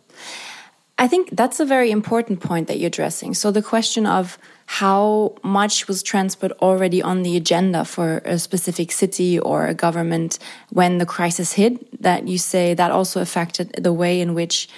I 0.98 1.08
think 1.08 1.32
that's 1.32 1.60
a 1.60 1.66
very 1.66 1.92
important 1.92 2.40
point 2.40 2.68
that 2.68 2.80
you're 2.80 2.88
addressing. 2.88 3.34
So, 3.34 3.52
the 3.52 3.62
question 3.62 4.06
of 4.06 4.38
how 4.66 5.36
much 5.44 5.88
was 5.88 6.02
transport 6.02 6.52
already 6.62 7.02
on 7.02 7.24
the 7.24 7.36
agenda 7.38 7.86
for 7.86 8.20
a 8.26 8.40
specific 8.40 8.92
city 8.92 9.40
or 9.40 9.68
a 9.68 9.74
government 9.74 10.40
when 10.70 10.98
the 10.98 11.06
crisis 11.06 11.54
hit, 11.54 12.02
that 12.02 12.28
you 12.28 12.38
say 12.38 12.74
that 12.74 12.92
also 12.92 13.22
affected 13.22 13.72
the 13.74 13.94
way 13.94 14.22
in 14.22 14.34
which 14.34 14.70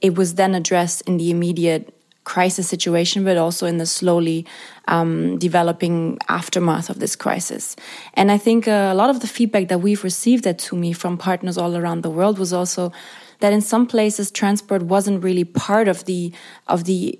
it 0.00 0.16
was 0.16 0.34
then 0.34 0.54
addressed 0.54 1.02
in 1.02 1.16
the 1.16 1.30
immediate 1.30 1.94
crisis 2.24 2.68
situation, 2.68 3.22
but 3.22 3.36
also 3.36 3.66
in 3.66 3.76
the 3.76 3.86
slowly 3.86 4.46
um, 4.88 5.38
developing 5.38 6.18
aftermath 6.28 6.88
of 6.88 6.98
this 6.98 7.14
crisis. 7.14 7.76
And 8.14 8.32
I 8.32 8.38
think 8.38 8.66
uh, 8.66 8.90
a 8.90 8.94
lot 8.94 9.10
of 9.10 9.20
the 9.20 9.26
feedback 9.26 9.68
that 9.68 9.78
we've 9.78 10.02
received 10.02 10.46
at 10.46 10.58
TUMI 10.58 10.94
from 10.94 11.18
partners 11.18 11.58
all 11.58 11.76
around 11.76 12.02
the 12.02 12.10
world 12.10 12.38
was 12.38 12.52
also 12.52 12.92
that 13.40 13.52
in 13.52 13.60
some 13.60 13.86
places 13.86 14.30
transport 14.30 14.82
wasn't 14.82 15.22
really 15.22 15.44
part 15.44 15.86
of 15.86 16.06
the 16.06 16.32
of 16.66 16.84
the 16.84 17.18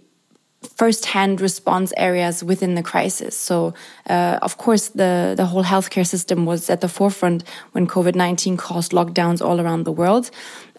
first-hand 0.77 1.41
response 1.41 1.93
areas 1.97 2.43
within 2.43 2.75
the 2.75 2.83
crisis. 2.83 3.37
So, 3.37 3.75
uh, 4.09 4.39
of 4.43 4.57
course, 4.57 4.89
the 4.89 5.35
the 5.37 5.47
whole 5.47 5.65
healthcare 5.65 6.07
system 6.07 6.47
was 6.47 6.71
at 6.71 6.81
the 6.81 6.89
forefront 6.89 7.45
when 7.73 7.87
COVID 7.87 8.15
nineteen 8.15 8.57
caused 8.57 8.93
lockdowns 8.93 9.41
all 9.41 9.61
around 9.61 9.85
the 9.85 9.93
world. 9.93 10.31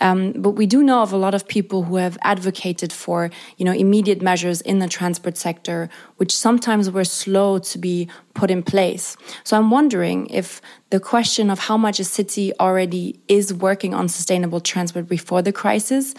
Um, 0.01 0.33
but 0.33 0.51
we 0.51 0.65
do 0.65 0.83
know 0.83 1.01
of 1.01 1.13
a 1.13 1.17
lot 1.17 1.33
of 1.33 1.47
people 1.47 1.83
who 1.83 1.95
have 1.95 2.17
advocated 2.21 2.91
for, 2.91 3.29
you 3.57 3.63
know, 3.63 3.71
immediate 3.71 4.21
measures 4.21 4.59
in 4.61 4.79
the 4.79 4.87
transport 4.87 5.37
sector, 5.37 5.89
which 6.17 6.35
sometimes 6.35 6.89
were 6.89 7.05
slow 7.05 7.59
to 7.59 7.77
be 7.77 8.09
put 8.33 8.51
in 8.51 8.61
place. 8.61 9.15
So 9.45 9.57
I'm 9.57 9.71
wondering 9.71 10.27
if 10.27 10.61
the 10.89 10.99
question 10.99 11.49
of 11.49 11.59
how 11.59 11.77
much 11.77 11.99
a 11.99 12.03
city 12.03 12.51
already 12.59 13.19
is 13.27 13.53
working 13.53 13.93
on 13.93 14.09
sustainable 14.09 14.59
transport 14.59 15.07
before 15.07 15.41
the 15.41 15.53
crisis 15.53 16.13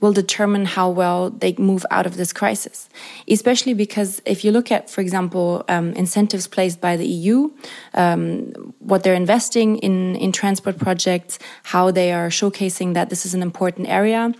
will 0.00 0.12
determine 0.12 0.64
how 0.64 0.88
well 0.88 1.30
they 1.30 1.54
move 1.58 1.84
out 1.90 2.06
of 2.06 2.16
this 2.16 2.32
crisis. 2.32 2.88
Especially 3.28 3.74
because 3.74 4.22
if 4.24 4.44
you 4.44 4.50
look 4.50 4.72
at, 4.72 4.88
for 4.88 5.00
example, 5.00 5.64
um, 5.68 5.92
incentives 5.92 6.46
placed 6.46 6.80
by 6.80 6.96
the 6.96 7.06
EU, 7.06 7.50
um, 7.94 8.74
what 8.78 9.02
they're 9.02 9.14
investing 9.14 9.76
in, 9.78 10.16
in 10.16 10.32
transport 10.32 10.78
projects, 10.78 11.38
how 11.64 11.90
they 11.90 12.12
are 12.12 12.28
showcasing 12.28 12.94
that 12.94 13.10
this 13.10 13.26
is 13.26 13.34
an 13.34 13.42
important 13.42 13.88
area, 13.88 14.32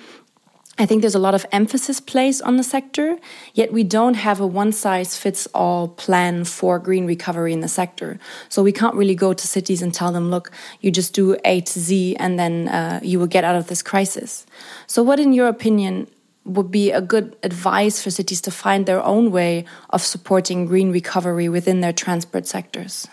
I 0.79 0.87
think 0.87 1.03
there's 1.03 1.15
a 1.15 1.19
lot 1.19 1.35
of 1.35 1.45
emphasis 1.53 2.01
placed 2.01 2.41
on 2.43 2.57
the 2.57 2.63
sector, 2.63 3.19
yet 3.53 3.71
we 3.71 3.85
don't 3.85 4.15
have 4.15 4.41
a 4.41 4.47
one 4.47 4.73
size 4.73 5.17
fits 5.17 5.47
all 5.55 5.89
plan 5.89 6.45
for 6.45 6.79
green 6.79 7.07
recovery 7.07 7.53
in 7.53 7.61
the 7.61 7.69
sector. 7.69 8.19
So 8.49 8.63
we 8.63 8.73
can't 8.73 8.95
really 8.95 9.15
go 9.15 9.35
to 9.35 9.47
cities 9.47 9.83
and 9.83 9.93
tell 9.93 10.11
them, 10.11 10.31
look, 10.31 10.51
you 10.81 10.91
just 10.91 11.13
do 11.13 11.37
A 11.45 11.61
to 11.61 11.81
Z 11.81 12.17
and 12.17 12.39
then 12.39 12.69
uh, 12.69 13.01
you 13.03 13.19
will 13.19 13.27
get 13.27 13.45
out 13.45 13.57
of 13.57 13.67
this 13.67 13.83
crisis. 13.83 14.47
So, 14.87 15.03
what, 15.03 15.21
in 15.21 15.35
your 15.35 15.49
opinion, 15.49 16.07
would 16.45 16.71
be 16.71 16.91
a 16.91 17.01
good 17.01 17.37
advice 17.43 18.03
for 18.03 18.11
cities 18.11 18.41
to 18.43 18.51
find 18.51 18.87
their 18.87 19.05
own 19.05 19.31
way 19.31 19.67
of 19.91 20.03
supporting 20.03 20.65
green 20.65 20.91
recovery 20.91 21.49
within 21.49 21.81
their 21.81 21.93
transport 21.93 22.47
sectors? 22.47 23.07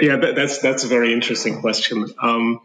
Yeah, 0.00 0.16
that, 0.16 0.34
that's 0.34 0.58
that's 0.58 0.84
a 0.84 0.88
very 0.88 1.12
interesting 1.12 1.60
question. 1.60 2.06
Um, 2.20 2.60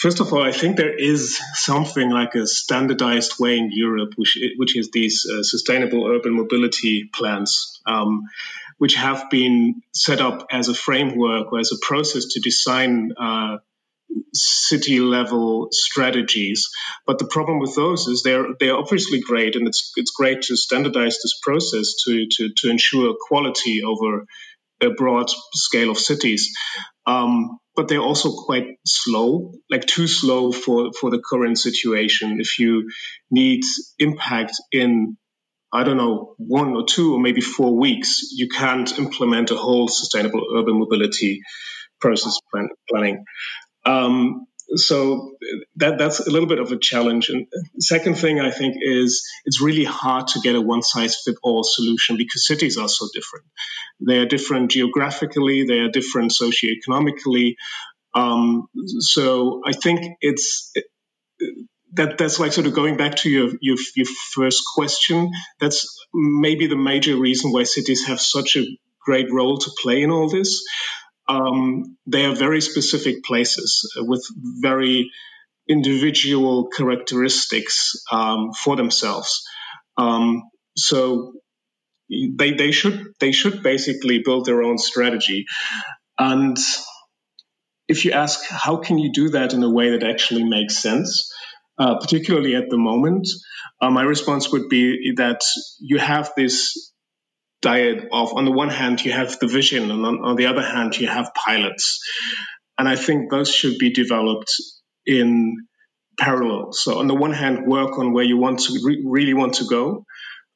first 0.00 0.20
of 0.20 0.32
all, 0.32 0.42
I 0.42 0.52
think 0.52 0.76
there 0.76 0.94
is 0.94 1.38
something 1.54 2.10
like 2.10 2.34
a 2.34 2.46
standardized 2.46 3.34
way 3.38 3.58
in 3.58 3.70
Europe, 3.72 4.12
which 4.16 4.38
which 4.56 4.76
is 4.76 4.90
these 4.90 5.26
uh, 5.30 5.42
sustainable 5.42 6.06
urban 6.06 6.32
mobility 6.32 7.04
plans, 7.12 7.80
um, 7.86 8.22
which 8.78 8.94
have 8.94 9.30
been 9.30 9.82
set 9.92 10.20
up 10.20 10.46
as 10.50 10.68
a 10.68 10.74
framework 10.74 11.52
or 11.52 11.60
as 11.60 11.72
a 11.72 11.86
process 11.86 12.24
to 12.32 12.40
design. 12.40 13.12
Uh, 13.18 13.58
city 14.34 14.98
level 14.98 15.68
strategies 15.70 16.68
but 17.06 17.20
the 17.20 17.26
problem 17.26 17.60
with 17.60 17.76
those 17.76 18.08
is 18.08 18.24
they're 18.24 18.48
they're 18.58 18.74
obviously 18.76 19.20
great 19.20 19.54
and 19.54 19.68
it's 19.68 19.92
it's 19.94 20.10
great 20.10 20.42
to 20.42 20.56
standardize 20.56 21.18
this 21.22 21.38
process 21.40 21.94
to 22.04 22.26
to 22.26 22.48
to 22.56 22.68
ensure 22.68 23.14
quality 23.28 23.84
over 23.84 24.26
a 24.80 24.90
broad 24.90 25.30
scale 25.54 25.90
of 25.90 25.98
cities. 25.98 26.50
Um, 27.06 27.59
but 27.76 27.88
they're 27.88 28.00
also 28.00 28.32
quite 28.32 28.66
slow, 28.84 29.52
like 29.70 29.86
too 29.86 30.06
slow 30.06 30.52
for, 30.52 30.92
for 30.98 31.10
the 31.10 31.20
current 31.20 31.58
situation. 31.58 32.40
If 32.40 32.58
you 32.58 32.90
need 33.30 33.62
impact 33.98 34.52
in, 34.72 35.16
I 35.72 35.84
don't 35.84 35.96
know, 35.96 36.34
one 36.38 36.74
or 36.74 36.84
two 36.84 37.14
or 37.14 37.20
maybe 37.20 37.40
four 37.40 37.76
weeks, 37.76 38.32
you 38.32 38.48
can't 38.48 38.98
implement 38.98 39.50
a 39.50 39.56
whole 39.56 39.88
sustainable 39.88 40.44
urban 40.56 40.78
mobility 40.78 41.42
process 42.00 42.38
plan- 42.50 42.70
planning. 42.90 43.24
Um, 43.86 44.46
so 44.76 45.32
that 45.76 45.98
that's 45.98 46.20
a 46.20 46.30
little 46.30 46.48
bit 46.48 46.58
of 46.58 46.70
a 46.72 46.78
challenge. 46.78 47.28
And 47.28 47.46
second 47.78 48.16
thing 48.16 48.40
I 48.40 48.50
think 48.50 48.76
is 48.80 49.28
it's 49.44 49.60
really 49.60 49.84
hard 49.84 50.28
to 50.28 50.40
get 50.40 50.54
a 50.54 50.60
one 50.60 50.82
size 50.82 51.16
fit 51.24 51.36
all 51.42 51.64
solution 51.64 52.16
because 52.16 52.46
cities 52.46 52.76
are 52.76 52.88
so 52.88 53.08
different. 53.12 53.46
They 54.00 54.18
are 54.18 54.26
different 54.26 54.70
geographically, 54.70 55.64
they 55.64 55.78
are 55.78 55.90
different 55.90 56.32
socioeconomically. 56.32 57.56
Um, 58.14 58.68
so 58.98 59.62
I 59.66 59.72
think 59.72 60.16
it's 60.20 60.72
that 61.94 62.18
that's 62.18 62.38
like 62.38 62.52
sort 62.52 62.66
of 62.66 62.74
going 62.74 62.96
back 62.96 63.16
to 63.16 63.30
your, 63.30 63.50
your 63.60 63.76
your 63.96 64.06
first 64.32 64.62
question. 64.74 65.30
That's 65.58 65.86
maybe 66.14 66.66
the 66.66 66.76
major 66.76 67.16
reason 67.16 67.52
why 67.52 67.64
cities 67.64 68.06
have 68.06 68.20
such 68.20 68.56
a 68.56 68.64
great 69.04 69.32
role 69.32 69.58
to 69.58 69.70
play 69.82 70.02
in 70.02 70.10
all 70.10 70.28
this 70.28 70.62
um, 71.30 71.96
they 72.06 72.24
are 72.24 72.34
very 72.34 72.60
specific 72.60 73.22
places 73.22 73.88
with 73.96 74.24
very 74.60 75.10
individual 75.68 76.68
characteristics 76.68 77.94
um, 78.10 78.50
for 78.52 78.74
themselves. 78.74 79.42
Um, 79.96 80.42
so 80.76 81.34
they 82.10 82.52
they 82.52 82.72
should 82.72 83.12
they 83.20 83.30
should 83.30 83.62
basically 83.62 84.22
build 84.24 84.44
their 84.44 84.62
own 84.62 84.78
strategy. 84.78 85.46
And 86.18 86.56
if 87.86 88.04
you 88.04 88.10
ask 88.12 88.40
how 88.48 88.78
can 88.78 88.98
you 88.98 89.12
do 89.12 89.28
that 89.30 89.52
in 89.52 89.62
a 89.62 89.70
way 89.70 89.90
that 89.90 90.02
actually 90.02 90.42
makes 90.42 90.78
sense, 90.78 91.32
uh, 91.78 91.98
particularly 92.00 92.56
at 92.56 92.70
the 92.70 92.78
moment, 92.78 93.28
uh, 93.80 93.90
my 93.90 94.02
response 94.02 94.50
would 94.50 94.68
be 94.68 95.12
that 95.16 95.42
you 95.78 95.98
have 95.98 96.32
this 96.36 96.90
diet 97.62 98.08
of 98.12 98.34
on 98.34 98.44
the 98.44 98.50
one 98.50 98.70
hand 98.70 99.04
you 99.04 99.12
have 99.12 99.38
the 99.38 99.46
vision 99.46 99.90
and 99.90 100.04
on, 100.06 100.24
on 100.24 100.36
the 100.36 100.46
other 100.46 100.62
hand 100.62 100.96
you 100.98 101.06
have 101.06 101.32
pilots. 101.34 102.00
And 102.78 102.88
i 102.88 102.96
think 102.96 103.30
those 103.30 103.52
should 103.52 103.78
be 103.78 103.92
developed 103.92 104.54
in 105.06 105.56
parallel. 106.18 106.72
So 106.72 106.98
on 106.98 107.08
the 107.08 107.14
one 107.14 107.32
hand 107.32 107.66
work 107.66 107.98
on 107.98 108.12
where 108.12 108.24
you 108.24 108.36
want 108.36 108.60
to 108.60 108.80
re- 108.84 109.02
really 109.04 109.34
want 109.34 109.54
to 109.54 109.64
go. 109.64 110.04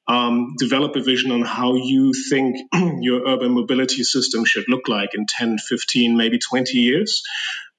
Um, 0.06 0.52
develop 0.58 0.96
a 0.96 1.02
vision 1.02 1.30
on 1.30 1.40
how 1.40 1.76
you 1.76 2.12
think 2.28 2.56
your 3.00 3.26
urban 3.26 3.52
mobility 3.52 4.04
system 4.04 4.44
should 4.44 4.66
look 4.68 4.86
like 4.86 5.14
in 5.14 5.24
10 5.26 5.56
15 5.58 6.16
maybe 6.16 6.38
20 6.38 6.76
years. 6.78 7.22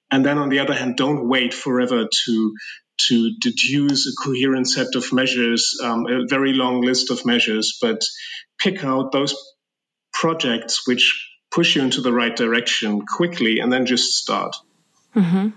And 0.09 0.25
then 0.25 0.39
on 0.39 0.49
the 0.49 0.59
other 0.59 0.73
hand 0.73 0.97
don't 0.97 1.27
wait 1.27 1.53
forever 1.53 2.07
to 2.25 2.53
to 2.97 3.35
deduce 3.39 4.07
a 4.07 4.23
coherent 4.23 4.67
set 4.67 4.95
of 4.95 5.11
measures, 5.11 5.79
um, 5.83 6.05
a 6.07 6.25
very 6.27 6.53
long 6.53 6.81
list 6.81 7.11
of 7.11 7.25
measures, 7.25 7.77
but 7.81 8.01
pick 8.57 8.83
out 8.83 9.11
those 9.11 9.35
projects 10.13 10.87
which 10.87 11.29
push 11.51 11.75
you 11.75 11.81
into 11.81 12.01
the 12.01 12.13
right 12.13 12.35
direction 12.35 13.05
quickly 13.05 13.59
and 13.59 13.71
then 13.71 13.85
just 13.85 14.13
start. 14.13 14.55
Mm-hmm. 15.15 15.49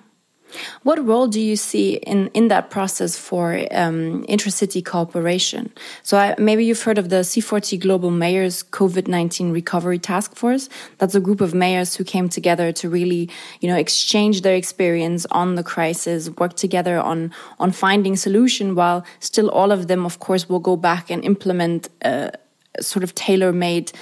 What 0.82 1.04
role 1.04 1.26
do 1.26 1.40
you 1.40 1.56
see 1.56 1.96
in, 1.96 2.28
in 2.28 2.48
that 2.48 2.70
process 2.70 3.18
for 3.18 3.54
um, 3.70 4.24
intercity 4.26 4.84
cooperation? 4.84 5.72
So 6.02 6.18
I, 6.18 6.34
maybe 6.38 6.64
you've 6.64 6.82
heard 6.82 6.98
of 6.98 7.08
the 7.08 7.16
C40 7.16 7.80
Global 7.80 8.10
Mayors 8.10 8.62
COVID-19 8.62 9.52
Recovery 9.52 9.98
Task 9.98 10.34
Force. 10.34 10.68
That's 10.98 11.14
a 11.14 11.20
group 11.20 11.40
of 11.40 11.54
mayors 11.54 11.94
who 11.96 12.04
came 12.04 12.28
together 12.28 12.72
to 12.72 12.88
really, 12.88 13.28
you 13.60 13.68
know, 13.68 13.76
exchange 13.76 14.42
their 14.42 14.54
experience 14.54 15.26
on 15.30 15.54
the 15.54 15.62
crisis, 15.62 16.30
work 16.30 16.54
together 16.54 16.98
on 16.98 17.32
on 17.58 17.72
finding 17.72 18.16
solution. 18.16 18.74
While 18.74 19.04
still, 19.20 19.50
all 19.50 19.72
of 19.72 19.88
them, 19.88 20.04
of 20.04 20.18
course, 20.18 20.48
will 20.48 20.60
go 20.60 20.76
back 20.76 21.10
and 21.10 21.24
implement 21.24 21.88
a 22.02 22.32
sort 22.80 23.02
of 23.02 23.14
tailor-made 23.14 23.92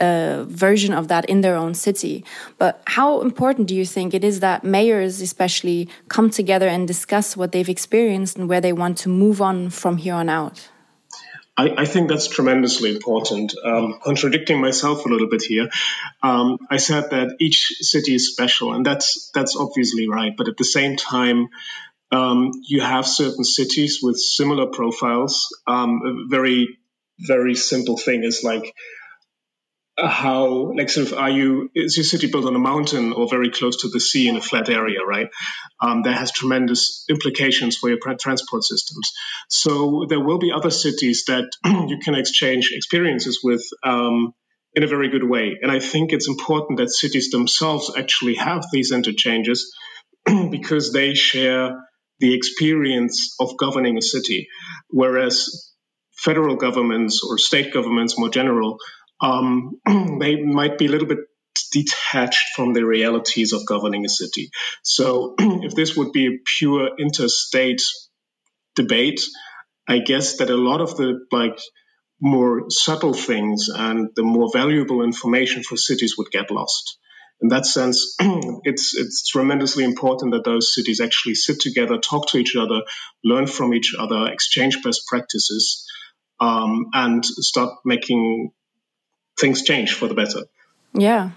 a 0.00 0.44
version 0.48 0.92
of 0.92 1.08
that 1.08 1.24
in 1.26 1.40
their 1.40 1.56
own 1.56 1.74
city. 1.74 2.24
But 2.58 2.82
how 2.86 3.20
important 3.20 3.68
do 3.68 3.74
you 3.74 3.86
think 3.86 4.14
it 4.14 4.24
is 4.24 4.40
that 4.40 4.64
mayors, 4.64 5.20
especially, 5.20 5.88
come 6.08 6.30
together 6.30 6.68
and 6.68 6.86
discuss 6.86 7.36
what 7.36 7.52
they've 7.52 7.68
experienced 7.68 8.36
and 8.36 8.48
where 8.48 8.60
they 8.60 8.72
want 8.72 8.98
to 8.98 9.08
move 9.08 9.40
on 9.40 9.70
from 9.70 9.96
here 9.96 10.14
on 10.14 10.28
out? 10.28 10.68
I, 11.56 11.74
I 11.78 11.84
think 11.86 12.10
that's 12.10 12.28
tremendously 12.28 12.94
important. 12.94 13.54
Um, 13.64 13.98
contradicting 14.02 14.60
myself 14.60 15.06
a 15.06 15.08
little 15.08 15.28
bit 15.28 15.42
here, 15.42 15.70
um, 16.22 16.58
I 16.70 16.76
said 16.76 17.10
that 17.10 17.36
each 17.40 17.68
city 17.80 18.14
is 18.14 18.30
special, 18.32 18.74
and 18.74 18.84
that's 18.84 19.30
that's 19.34 19.56
obviously 19.56 20.08
right. 20.08 20.36
But 20.36 20.48
at 20.48 20.58
the 20.58 20.64
same 20.64 20.96
time, 20.96 21.48
um, 22.12 22.52
you 22.68 22.82
have 22.82 23.06
certain 23.06 23.44
cities 23.44 24.00
with 24.02 24.18
similar 24.18 24.66
profiles. 24.66 25.48
Um, 25.66 26.00
a 26.04 26.28
very 26.28 26.78
very 27.18 27.54
simple 27.54 27.96
thing 27.96 28.24
is 28.24 28.44
like 28.44 28.74
how 29.98 30.72
like 30.76 30.90
sort 30.90 31.06
of 31.06 31.14
are 31.14 31.30
you 31.30 31.70
is 31.74 31.96
your 31.96 32.04
city 32.04 32.30
built 32.30 32.44
on 32.44 32.54
a 32.54 32.58
mountain 32.58 33.12
or 33.12 33.28
very 33.28 33.50
close 33.50 33.80
to 33.82 33.88
the 33.88 34.00
sea 34.00 34.28
in 34.28 34.36
a 34.36 34.40
flat 34.40 34.68
area 34.68 35.00
right? 35.06 35.28
Um, 35.80 36.02
that 36.02 36.18
has 36.18 36.32
tremendous 36.32 37.04
implications 37.08 37.76
for 37.76 37.88
your 37.88 37.98
transport 38.20 38.64
systems. 38.64 39.12
So 39.48 40.06
there 40.08 40.20
will 40.20 40.38
be 40.38 40.52
other 40.52 40.70
cities 40.70 41.24
that 41.28 41.50
you 41.64 41.98
can 42.02 42.14
exchange 42.14 42.72
experiences 42.72 43.40
with 43.42 43.62
um, 43.82 44.34
in 44.74 44.82
a 44.82 44.86
very 44.86 45.08
good 45.08 45.24
way. 45.24 45.58
And 45.62 45.72
i 45.72 45.80
think 45.80 46.12
it's 46.12 46.28
important 46.28 46.78
that 46.78 46.90
cities 46.90 47.30
themselves 47.30 47.90
actually 47.96 48.34
have 48.34 48.64
these 48.70 48.92
interchanges 48.92 49.74
because 50.50 50.92
they 50.92 51.14
share 51.14 51.74
the 52.18 52.34
experience 52.34 53.34
of 53.40 53.56
governing 53.58 53.96
a 53.96 54.02
city. 54.02 54.48
Whereas 54.88 55.72
federal 56.12 56.56
governments 56.56 57.22
or 57.26 57.38
state 57.38 57.72
governments 57.72 58.18
more 58.18 58.30
general 58.30 58.78
um, 59.20 59.80
they 60.20 60.42
might 60.42 60.78
be 60.78 60.86
a 60.86 60.90
little 60.90 61.08
bit 61.08 61.18
detached 61.72 62.54
from 62.54 62.72
the 62.72 62.84
realities 62.84 63.52
of 63.52 63.66
governing 63.66 64.04
a 64.04 64.08
city. 64.08 64.50
So 64.82 65.34
if 65.38 65.74
this 65.74 65.96
would 65.96 66.12
be 66.12 66.26
a 66.26 66.38
pure 66.58 66.90
interstate 66.98 67.82
debate, 68.74 69.20
I 69.88 69.98
guess 69.98 70.38
that 70.38 70.50
a 70.50 70.56
lot 70.56 70.80
of 70.80 70.96
the 70.96 71.26
like 71.32 71.58
more 72.20 72.70
subtle 72.70 73.12
things 73.12 73.68
and 73.68 74.08
the 74.16 74.22
more 74.22 74.50
valuable 74.52 75.02
information 75.02 75.62
for 75.62 75.76
cities 75.76 76.16
would 76.16 76.30
get 76.30 76.50
lost. 76.50 76.98
In 77.40 77.48
that 77.48 77.66
sense, 77.66 78.16
it's 78.20 78.96
it's 78.96 79.28
tremendously 79.28 79.84
important 79.84 80.32
that 80.32 80.44
those 80.44 80.74
cities 80.74 81.00
actually 81.00 81.34
sit 81.34 81.60
together, 81.60 81.98
talk 81.98 82.28
to 82.28 82.38
each 82.38 82.56
other, 82.56 82.80
learn 83.22 83.46
from 83.46 83.74
each 83.74 83.94
other, 83.98 84.26
exchange 84.28 84.82
best 84.82 85.06
practices, 85.06 85.86
um, 86.40 86.86
and 86.94 87.24
start 87.24 87.74
making 87.84 88.52
things 89.38 89.62
change 89.62 89.94
for 89.94 90.08
the 90.08 90.14
better. 90.14 90.42
Yeah. 90.94 91.30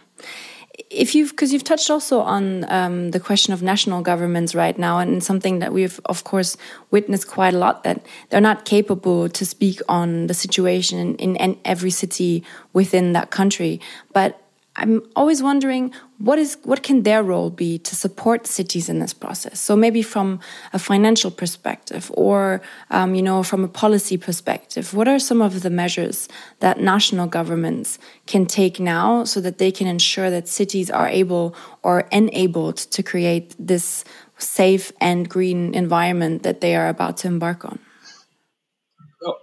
If 0.89 1.13
you've, 1.13 1.31
because 1.31 1.51
you've 1.51 1.65
touched 1.65 1.89
also 1.89 2.21
on 2.21 2.65
um, 2.71 3.11
the 3.11 3.19
question 3.19 3.53
of 3.53 3.61
national 3.61 4.01
governments 4.01 4.55
right 4.55 4.77
now, 4.77 4.99
and 4.99 5.23
something 5.23 5.59
that 5.59 5.73
we've, 5.73 5.99
of 6.05 6.23
course, 6.23 6.57
witnessed 6.89 7.27
quite 7.27 7.53
a 7.53 7.57
lot 7.57 7.83
that 7.83 8.03
they're 8.29 8.41
not 8.41 8.65
capable 8.65 9.29
to 9.29 9.45
speak 9.45 9.81
on 9.89 10.27
the 10.27 10.33
situation 10.33 11.15
in, 11.15 11.35
in 11.35 11.59
every 11.65 11.91
city 11.91 12.43
within 12.73 13.13
that 13.13 13.29
country. 13.29 13.81
But 14.13 14.41
I'm 14.79 15.01
always 15.15 15.43
wondering 15.43 15.93
what 16.19 16.39
is 16.39 16.57
what 16.63 16.83
can 16.83 17.03
their 17.03 17.21
role 17.21 17.49
be 17.49 17.77
to 17.79 17.95
support 17.95 18.47
cities 18.47 18.87
in 18.89 18.99
this 18.99 19.13
process. 19.13 19.59
So 19.59 19.75
maybe 19.75 20.01
from 20.01 20.39
a 20.73 20.79
financial 20.79 21.31
perspective, 21.31 22.09
or 22.13 22.61
um, 22.89 23.13
you 23.13 23.21
know, 23.21 23.43
from 23.43 23.63
a 23.63 23.67
policy 23.67 24.17
perspective, 24.17 24.93
what 24.93 25.07
are 25.07 25.19
some 25.19 25.41
of 25.41 25.61
the 25.61 25.69
measures 25.69 26.29
that 26.59 26.79
national 26.79 27.27
governments 27.27 27.99
can 28.25 28.45
take 28.45 28.79
now 28.79 29.25
so 29.25 29.41
that 29.41 29.57
they 29.57 29.71
can 29.71 29.87
ensure 29.87 30.29
that 30.29 30.47
cities 30.47 30.89
are 30.89 31.09
able 31.09 31.55
or 31.83 32.07
enabled 32.11 32.77
to 32.77 33.03
create 33.03 33.55
this 33.59 34.05
safe 34.37 34.91
and 35.01 35.27
green 35.29 35.73
environment 35.75 36.43
that 36.43 36.61
they 36.61 36.75
are 36.75 36.87
about 36.87 37.17
to 37.17 37.27
embark 37.27 37.65
on? 37.65 37.79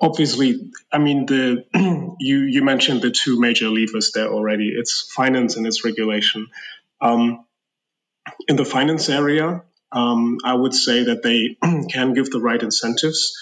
Obviously, 0.01 0.71
I 0.93 0.99
mean, 0.99 1.27
the 1.27 1.65
you 2.21 2.39
you 2.41 2.63
mentioned 2.65 3.03
the 3.03 3.11
two 3.11 3.41
major 3.41 3.69
levers 3.69 4.13
there 4.15 4.29
already. 4.29 4.69
It's 4.77 5.13
finance 5.15 5.57
and 5.57 5.67
it's 5.67 5.85
regulation. 5.85 6.49
Um, 7.01 7.45
in 8.49 8.57
the 8.57 8.65
finance 8.65 9.09
area, 9.09 9.63
um, 9.93 10.39
I 10.45 10.55
would 10.55 10.75
say 10.75 11.05
that 11.05 11.23
they 11.23 11.57
can 11.91 12.15
give 12.15 12.31
the 12.31 12.41
right 12.41 12.63
incentives 12.63 13.37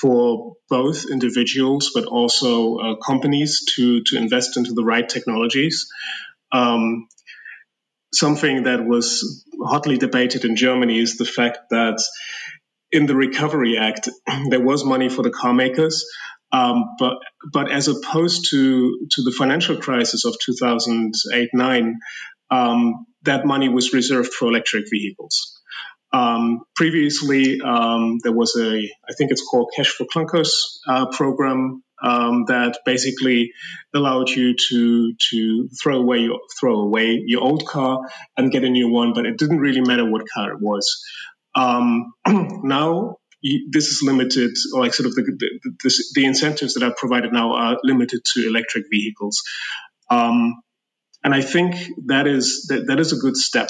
for 0.00 0.56
both 0.68 1.10
individuals 1.10 1.90
but 1.94 2.04
also 2.04 2.78
uh, 2.78 2.94
companies 2.96 3.64
to 3.74 4.02
to 4.04 4.16
invest 4.16 4.56
into 4.56 4.72
the 4.72 4.84
right 4.84 5.08
technologies. 5.08 5.88
Um, 6.52 7.08
something 8.12 8.64
that 8.64 8.84
was 8.84 9.44
hotly 9.60 9.98
debated 9.98 10.44
in 10.44 10.56
Germany 10.56 11.00
is 11.00 11.16
the 11.16 11.24
fact 11.24 11.58
that 11.70 12.00
in 12.94 13.06
the 13.06 13.16
Recovery 13.16 13.78
Act, 13.78 14.10
there 14.50 14.60
was 14.62 14.84
money 14.86 15.10
for 15.10 15.22
the 15.24 15.30
car 15.32 15.54
makers, 15.54 16.04
Um, 16.52 16.96
but 16.98 17.14
but 17.52 17.70
as 17.72 17.88
opposed 17.88 18.50
to 18.52 19.08
to 19.12 19.22
the 19.24 19.32
financial 19.32 19.78
crisis 19.78 20.26
of 20.26 20.36
2008 20.40 21.50
9, 21.54 21.98
um, 22.50 23.06
that 23.24 23.46
money 23.46 23.70
was 23.70 23.94
reserved 23.94 24.32
for 24.34 24.48
electric 24.48 24.90
vehicles. 24.90 25.60
Um, 26.12 26.62
previously, 26.76 27.60
um, 27.62 28.18
there 28.24 28.32
was 28.32 28.56
a, 28.56 28.72
I 29.10 29.14
think 29.18 29.32
it's 29.32 29.46
called 29.48 29.72
Cash 29.76 29.90
for 29.90 30.06
Clunkers 30.06 30.50
uh, 30.88 31.06
program 31.08 31.84
um, 32.02 32.46
that 32.48 32.80
basically 32.86 33.52
allowed 33.94 34.30
you 34.30 34.56
to 34.56 35.14
to 35.30 35.70
throw 35.82 35.98
away 35.98 36.20
your 36.20 36.40
throw 36.60 36.80
away 36.80 37.22
your 37.26 37.42
old 37.44 37.66
car 37.66 38.00
and 38.36 38.52
get 38.52 38.64
a 38.64 38.70
new 38.70 38.90
one, 38.90 39.14
but 39.14 39.26
it 39.26 39.38
didn't 39.38 39.60
really 39.60 39.82
matter 39.82 40.10
what 40.10 40.24
car 40.34 40.52
it 40.52 40.60
was. 40.60 41.04
Um, 41.54 42.12
now 42.26 43.18
this 43.70 43.88
is 43.88 44.02
limited, 44.02 44.56
like 44.72 44.94
sort 44.94 45.06
of 45.06 45.14
the, 45.14 45.22
the, 45.22 45.72
the, 45.82 46.04
the, 46.14 46.24
incentives 46.24 46.74
that 46.74 46.82
are 46.82 46.94
provided 46.96 47.32
now 47.32 47.52
are 47.52 47.78
limited 47.84 48.22
to 48.24 48.46
electric 48.46 48.86
vehicles. 48.90 49.42
Um, 50.10 50.54
and 51.22 51.34
I 51.34 51.42
think 51.42 51.76
that 52.06 52.26
is 52.26 52.66
that, 52.68 52.86
that 52.86 53.00
is 53.00 53.12
a 53.12 53.16
good 53.16 53.36
step, 53.36 53.68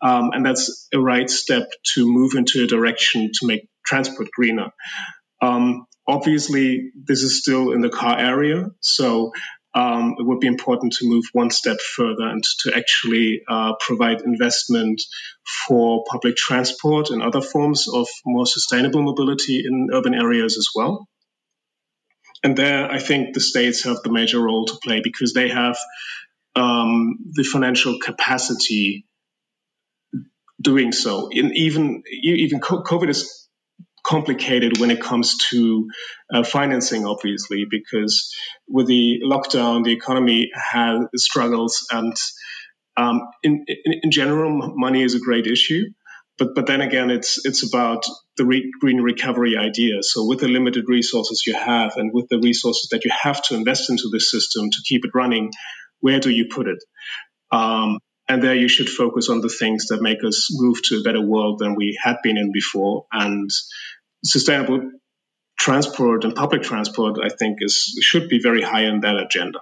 um, 0.00 0.30
and 0.32 0.46
that's 0.46 0.88
a 0.92 1.00
right 1.00 1.28
step 1.28 1.68
to 1.94 2.06
move 2.06 2.34
into 2.34 2.64
a 2.64 2.66
direction 2.66 3.30
to 3.32 3.46
make 3.46 3.68
transport 3.84 4.28
greener. 4.32 4.70
Um, 5.40 5.86
obviously, 6.06 6.90
this 6.94 7.22
is 7.22 7.38
still 7.38 7.72
in 7.72 7.80
the 7.80 7.90
car 7.90 8.18
area, 8.18 8.66
so 8.80 9.32
um, 9.74 10.16
it 10.18 10.26
would 10.26 10.40
be 10.40 10.48
important 10.48 10.94
to 10.94 11.08
move 11.08 11.24
one 11.32 11.50
step 11.50 11.78
further 11.80 12.26
and 12.26 12.42
to 12.60 12.76
actually 12.76 13.42
uh, 13.48 13.74
provide 13.78 14.22
investment 14.22 15.00
for 15.66 16.04
public 16.10 16.36
transport 16.36 17.10
and 17.10 17.22
other 17.22 17.40
forms 17.40 17.86
of 17.88 18.08
more 18.26 18.46
sustainable 18.46 19.02
mobility 19.02 19.62
in 19.64 19.88
urban 19.92 20.14
areas 20.14 20.58
as 20.58 20.68
well. 20.74 21.06
And 22.42 22.56
there, 22.56 22.90
I 22.90 22.98
think 22.98 23.34
the 23.34 23.40
states 23.40 23.84
have 23.84 23.98
the 24.02 24.10
major 24.10 24.40
role 24.40 24.64
to 24.66 24.78
play 24.82 25.00
because 25.04 25.34
they 25.34 25.50
have 25.50 25.76
um, 26.56 27.18
the 27.32 27.44
financial 27.44 27.98
capacity 28.00 29.06
doing 30.60 30.92
so. 30.92 31.28
In 31.30 31.52
even 31.54 32.02
even 32.22 32.60
COVID 32.60 33.08
is 33.08 33.39
complicated 34.04 34.78
when 34.78 34.90
it 34.90 35.00
comes 35.00 35.36
to 35.50 35.88
uh, 36.32 36.42
financing, 36.42 37.06
obviously, 37.06 37.66
because 37.68 38.34
with 38.68 38.86
the 38.86 39.20
lockdown, 39.24 39.84
the 39.84 39.92
economy 39.92 40.50
has 40.54 41.06
struggles, 41.16 41.86
and 41.90 42.14
um, 42.96 43.20
in, 43.42 43.64
in, 43.66 44.00
in 44.04 44.10
general, 44.10 44.74
money 44.76 45.02
is 45.02 45.14
a 45.14 45.20
great 45.20 45.46
issue. 45.46 45.84
But 46.38 46.54
but 46.54 46.66
then 46.66 46.80
again, 46.80 47.10
it's 47.10 47.44
it's 47.44 47.66
about 47.66 48.04
the 48.36 48.46
re- 48.46 48.72
green 48.80 49.02
recovery 49.02 49.56
idea. 49.58 50.02
So 50.02 50.26
with 50.26 50.40
the 50.40 50.48
limited 50.48 50.84
resources 50.88 51.44
you 51.46 51.54
have, 51.54 51.92
and 51.96 52.10
with 52.14 52.28
the 52.28 52.38
resources 52.38 52.88
that 52.92 53.04
you 53.04 53.10
have 53.10 53.42
to 53.44 53.54
invest 53.54 53.90
into 53.90 54.08
the 54.10 54.20
system 54.20 54.70
to 54.70 54.78
keep 54.86 55.04
it 55.04 55.10
running, 55.14 55.50
where 56.00 56.18
do 56.18 56.30
you 56.30 56.46
put 56.50 56.66
it? 56.66 56.82
Um, 57.52 57.98
and 58.30 58.42
there 58.42 58.54
you 58.54 58.68
should 58.68 58.88
focus 58.88 59.28
on 59.28 59.40
the 59.40 59.48
things 59.48 59.86
that 59.86 60.00
make 60.00 60.22
us 60.22 60.48
move 60.52 60.80
to 60.84 61.00
a 61.00 61.02
better 61.02 61.20
world 61.20 61.58
than 61.58 61.74
we 61.74 61.98
had 62.00 62.18
been 62.22 62.36
in 62.36 62.52
before. 62.52 63.06
And 63.10 63.50
sustainable 64.24 64.92
transport 65.58 66.24
and 66.24 66.34
public 66.34 66.62
transport, 66.62 67.18
I 67.22 67.28
think, 67.28 67.58
is 67.60 67.98
should 68.00 68.28
be 68.28 68.40
very 68.40 68.62
high 68.62 68.86
on 68.86 69.00
that 69.00 69.16
agenda. 69.16 69.60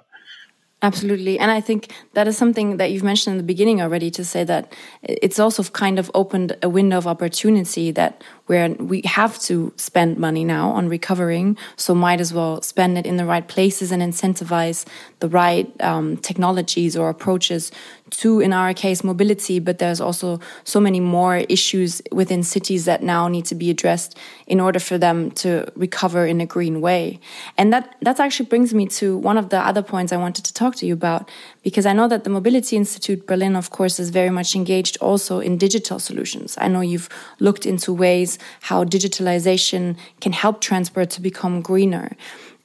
Absolutely. 0.82 1.38
And 1.38 1.50
I 1.50 1.60
think 1.60 1.92
that 2.12 2.28
is 2.28 2.36
something 2.36 2.76
that 2.76 2.92
you've 2.92 3.02
mentioned 3.02 3.32
in 3.32 3.38
the 3.38 3.50
beginning 3.54 3.80
already 3.80 4.10
to 4.12 4.24
say 4.24 4.44
that 4.44 4.72
it's 5.02 5.40
also 5.40 5.64
kind 5.64 5.98
of 5.98 6.10
opened 6.14 6.56
a 6.62 6.68
window 6.68 6.98
of 6.98 7.06
opportunity 7.06 7.90
that 7.92 8.22
where 8.48 8.68
we 8.92 9.00
have 9.04 9.38
to 9.38 9.72
spend 9.76 10.18
money 10.18 10.44
now 10.44 10.70
on 10.70 10.88
recovering, 10.88 11.56
so 11.76 11.94
might 11.94 12.20
as 12.20 12.32
well 12.32 12.60
spend 12.62 12.98
it 12.98 13.06
in 13.06 13.16
the 13.16 13.24
right 13.24 13.46
places 13.46 13.92
and 13.92 14.02
incentivize 14.02 14.84
the 15.20 15.28
right 15.28 15.68
um, 15.80 16.16
technologies 16.16 16.96
or 16.96 17.08
approaches 17.08 17.70
to, 18.10 18.40
in 18.40 18.52
our 18.52 18.72
case, 18.74 19.04
mobility. 19.04 19.60
But 19.60 19.78
there's 19.78 20.00
also 20.00 20.40
so 20.64 20.80
many 20.80 20.98
more 20.98 21.36
issues 21.48 22.02
within 22.10 22.42
cities 22.42 22.84
that 22.86 23.02
now 23.02 23.28
need 23.28 23.44
to 23.46 23.54
be 23.54 23.68
addressed 23.70 24.16
in 24.46 24.60
order 24.60 24.80
for 24.80 24.98
them 24.98 25.30
to 25.30 25.70
recover 25.76 26.26
in 26.26 26.40
a 26.40 26.46
green 26.46 26.80
way. 26.80 27.20
And 27.58 27.72
that 27.72 27.96
that 28.00 28.18
actually 28.18 28.48
brings 28.48 28.72
me 28.72 28.86
to 28.86 29.18
one 29.18 29.36
of 29.36 29.50
the 29.50 29.58
other 29.58 29.82
points 29.82 30.12
I 30.12 30.16
wanted 30.16 30.44
to 30.46 30.54
talk 30.54 30.74
to 30.76 30.86
you 30.86 30.94
about, 30.94 31.30
because 31.62 31.84
I 31.84 31.92
know 31.92 32.08
that 32.08 32.24
the 32.24 32.30
Mobility 32.30 32.76
Institute 32.76 33.26
Berlin, 33.26 33.56
of 33.56 33.68
course, 33.70 34.00
is 34.00 34.08
very 34.08 34.30
much 34.30 34.54
engaged 34.54 34.96
also 35.02 35.40
in 35.40 35.58
digital 35.58 35.98
solutions. 35.98 36.56
I 36.58 36.68
know 36.68 36.80
you've 36.80 37.10
looked 37.40 37.66
into 37.66 37.92
ways 37.92 38.37
how 38.60 38.84
digitalization 38.84 39.96
can 40.20 40.32
help 40.32 40.60
transport 40.60 41.10
to 41.10 41.20
become 41.20 41.60
greener. 41.60 42.16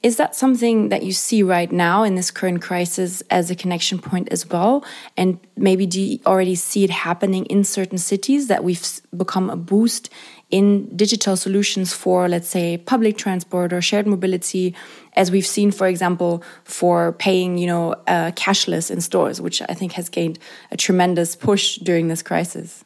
Is 0.04 0.18
that 0.18 0.36
something 0.36 0.90
that 0.90 1.02
you 1.02 1.12
see 1.12 1.42
right 1.42 1.72
now 1.72 2.02
in 2.02 2.14
this 2.14 2.30
current 2.30 2.60
crisis 2.60 3.22
as 3.30 3.50
a 3.50 3.54
connection 3.54 3.98
point 3.98 4.28
as 4.30 4.46
well? 4.46 4.84
And 5.16 5.38
maybe 5.56 5.86
do 5.86 5.98
you 5.98 6.18
already 6.26 6.56
see 6.56 6.84
it 6.84 6.90
happening 6.90 7.46
in 7.46 7.64
certain 7.64 7.96
cities 7.96 8.48
that 8.48 8.62
we've 8.62 8.86
become 9.16 9.48
a 9.48 9.56
boost 9.56 10.10
in 10.50 10.94
digital 10.94 11.38
solutions 11.38 11.94
for, 11.94 12.28
let's 12.28 12.48
say, 12.48 12.76
public 12.76 13.16
transport 13.16 13.72
or 13.72 13.80
shared 13.80 14.06
mobility, 14.06 14.74
as 15.14 15.30
we've 15.30 15.46
seen, 15.46 15.70
for 15.70 15.86
example, 15.86 16.42
for 16.64 17.12
paying, 17.12 17.56
you 17.56 17.66
know, 17.66 17.92
uh, 18.06 18.30
cashless 18.32 18.90
in 18.90 19.00
stores, 19.00 19.40
which 19.40 19.62
I 19.62 19.72
think 19.72 19.92
has 19.92 20.10
gained 20.10 20.38
a 20.70 20.76
tremendous 20.76 21.34
push 21.34 21.76
during 21.78 22.08
this 22.08 22.22
crisis? 22.22 22.84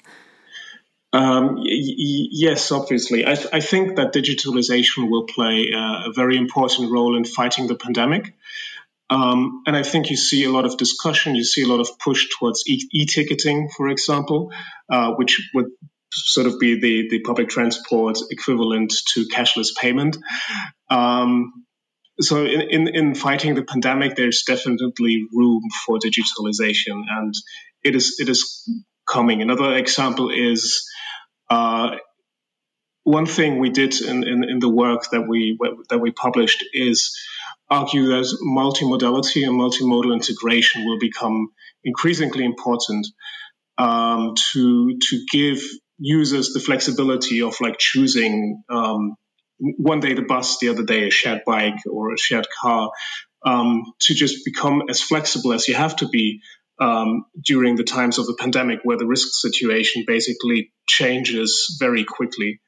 Um, 1.12 1.56
yes, 1.62 2.70
obviously. 2.70 3.26
I, 3.26 3.34
th- 3.34 3.48
I, 3.52 3.60
think 3.60 3.96
that 3.96 4.12
digitalization 4.12 5.10
will 5.10 5.24
play 5.24 5.72
a 5.74 6.12
very 6.14 6.36
important 6.36 6.92
role 6.92 7.16
in 7.16 7.24
fighting 7.24 7.66
the 7.66 7.76
pandemic. 7.76 8.34
Um, 9.10 9.62
and 9.66 9.74
I 9.74 9.82
think 9.82 10.10
you 10.10 10.16
see 10.16 10.44
a 10.44 10.50
lot 10.50 10.66
of 10.66 10.76
discussion, 10.76 11.34
you 11.34 11.44
see 11.44 11.62
a 11.62 11.66
lot 11.66 11.80
of 11.80 11.98
push 11.98 12.28
towards 12.38 12.64
e 12.66 13.06
ticketing, 13.06 13.70
for 13.74 13.88
example, 13.88 14.52
uh, 14.90 15.12
which 15.12 15.50
would 15.54 15.70
sort 16.12 16.46
of 16.46 16.58
be 16.58 16.78
the, 16.78 17.08
the 17.08 17.20
public 17.20 17.48
transport 17.48 18.18
equivalent 18.30 18.92
to 19.08 19.26
cashless 19.28 19.74
payment. 19.74 20.18
Um, 20.90 21.64
so 22.20 22.44
in, 22.44 22.60
in, 22.60 22.88
in, 22.88 23.14
fighting 23.14 23.54
the 23.54 23.62
pandemic, 23.62 24.16
there's 24.16 24.42
definitely 24.42 25.26
room 25.32 25.62
for 25.86 25.98
digitalization, 25.98 27.04
and 27.08 27.32
it 27.84 27.94
is 27.94 28.16
it 28.18 28.28
is 28.28 28.68
coming. 29.08 29.40
Another 29.40 29.74
example 29.74 30.30
is 30.30 30.84
uh, 31.50 31.96
one 33.04 33.26
thing 33.26 33.58
we 33.58 33.70
did 33.70 34.00
in, 34.02 34.22
in, 34.26 34.44
in, 34.44 34.58
the 34.58 34.68
work 34.68 35.08
that 35.12 35.26
we 35.26 35.58
that 35.88 35.98
we 35.98 36.10
published 36.10 36.62
is 36.74 37.18
argue 37.70 38.08
that 38.08 38.26
multimodality 38.46 39.46
and 39.46 39.58
multimodal 39.58 40.12
integration 40.12 40.84
will 40.84 40.98
become 40.98 41.48
increasingly 41.84 42.44
important 42.44 43.06
um, 43.78 44.34
to 44.52 44.98
to 44.98 45.24
give 45.30 45.62
users 45.98 46.52
the 46.52 46.60
flexibility 46.60 47.42
of 47.42 47.56
like 47.60 47.78
choosing 47.78 48.62
um, 48.68 49.14
one 49.58 50.00
day 50.00 50.14
the 50.14 50.22
bus, 50.22 50.58
the 50.58 50.68
other 50.68 50.84
day 50.84 51.08
a 51.08 51.10
shared 51.10 51.42
bike 51.46 51.80
or 51.90 52.12
a 52.12 52.18
shared 52.18 52.46
car, 52.60 52.90
um, 53.44 53.84
to 54.00 54.14
just 54.14 54.44
become 54.44 54.82
as 54.88 55.00
flexible 55.00 55.52
as 55.52 55.66
you 55.68 55.74
have 55.74 55.96
to 55.96 56.08
be 56.08 56.40
um, 56.80 57.24
during 57.44 57.76
the 57.76 57.84
times 57.84 58.18
of 58.18 58.26
the 58.26 58.36
pandemic, 58.38 58.80
where 58.84 58.96
the 58.96 59.06
risk 59.06 59.28
situation 59.32 60.04
basically 60.06 60.72
changes 60.86 61.76
very 61.80 62.04
quickly. 62.04 62.60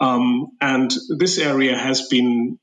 Um, 0.00 0.48
and 0.60 0.92
this 1.18 1.38
area 1.38 1.76
has 1.76 2.08
been 2.08 2.58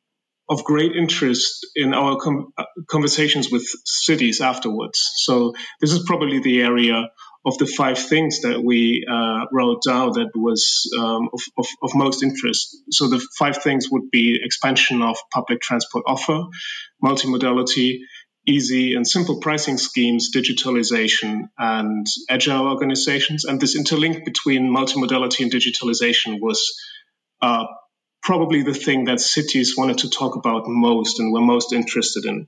of 0.50 0.66
great 0.66 0.92
interest 0.98 1.66
in 1.76 1.94
our 1.94 2.18
com- 2.18 2.52
uh, 2.58 2.66
conversations 2.90 3.50
with 3.50 3.66
cities 3.86 4.42
afterwards. 4.42 5.00
So 5.16 5.54
this 5.80 5.94
is 5.94 6.04
probably 6.06 6.40
the 6.40 6.62
area 6.62 7.10
of 7.46 7.58
the 7.58 7.66
five 7.66 7.98
things 7.98 8.42
that 8.42 8.62
we 8.64 9.06
uh, 9.10 9.46
wrote 9.52 9.82
down 9.84 10.12
that 10.12 10.30
was 10.36 10.92
um, 11.00 11.30
of, 11.34 11.42
of, 11.58 11.68
of, 11.82 11.96
most 11.96 12.22
interest. 12.22 12.78
So 12.92 13.08
the 13.08 13.26
five 13.40 13.64
things 13.64 13.88
would 13.90 14.12
be 14.12 14.40
expansion 14.44 15.02
of 15.02 15.18
public 15.34 15.60
transport 15.62 16.04
offer, 16.06 16.44
multimodality, 17.04 18.00
easy 18.48 18.96
and 18.96 19.08
simple 19.08 19.40
pricing 19.40 19.78
schemes, 19.78 20.30
digitalization, 20.36 21.50
and 21.58 22.08
agile 22.30 22.68
organizations. 22.68 23.46
And 23.46 23.60
this 23.60 23.78
interlink 23.78 24.26
between 24.26 24.70
multimodality 24.70 25.44
and 25.44 25.52
digitalization 25.52 26.40
was 26.40 26.74
uh, 27.42 27.66
probably 28.24 28.64
the 28.64 28.74
thing 28.74 29.06
that 29.06 29.20
cities 29.20 29.76
wanted 29.78 30.00
to 30.00 30.10
talk 30.10 30.36
about 30.36 30.68
most 30.68 31.20
and 31.20 31.32
were 31.32 31.42
most 31.42 31.74
interested 31.74 32.26
in. 32.26 32.48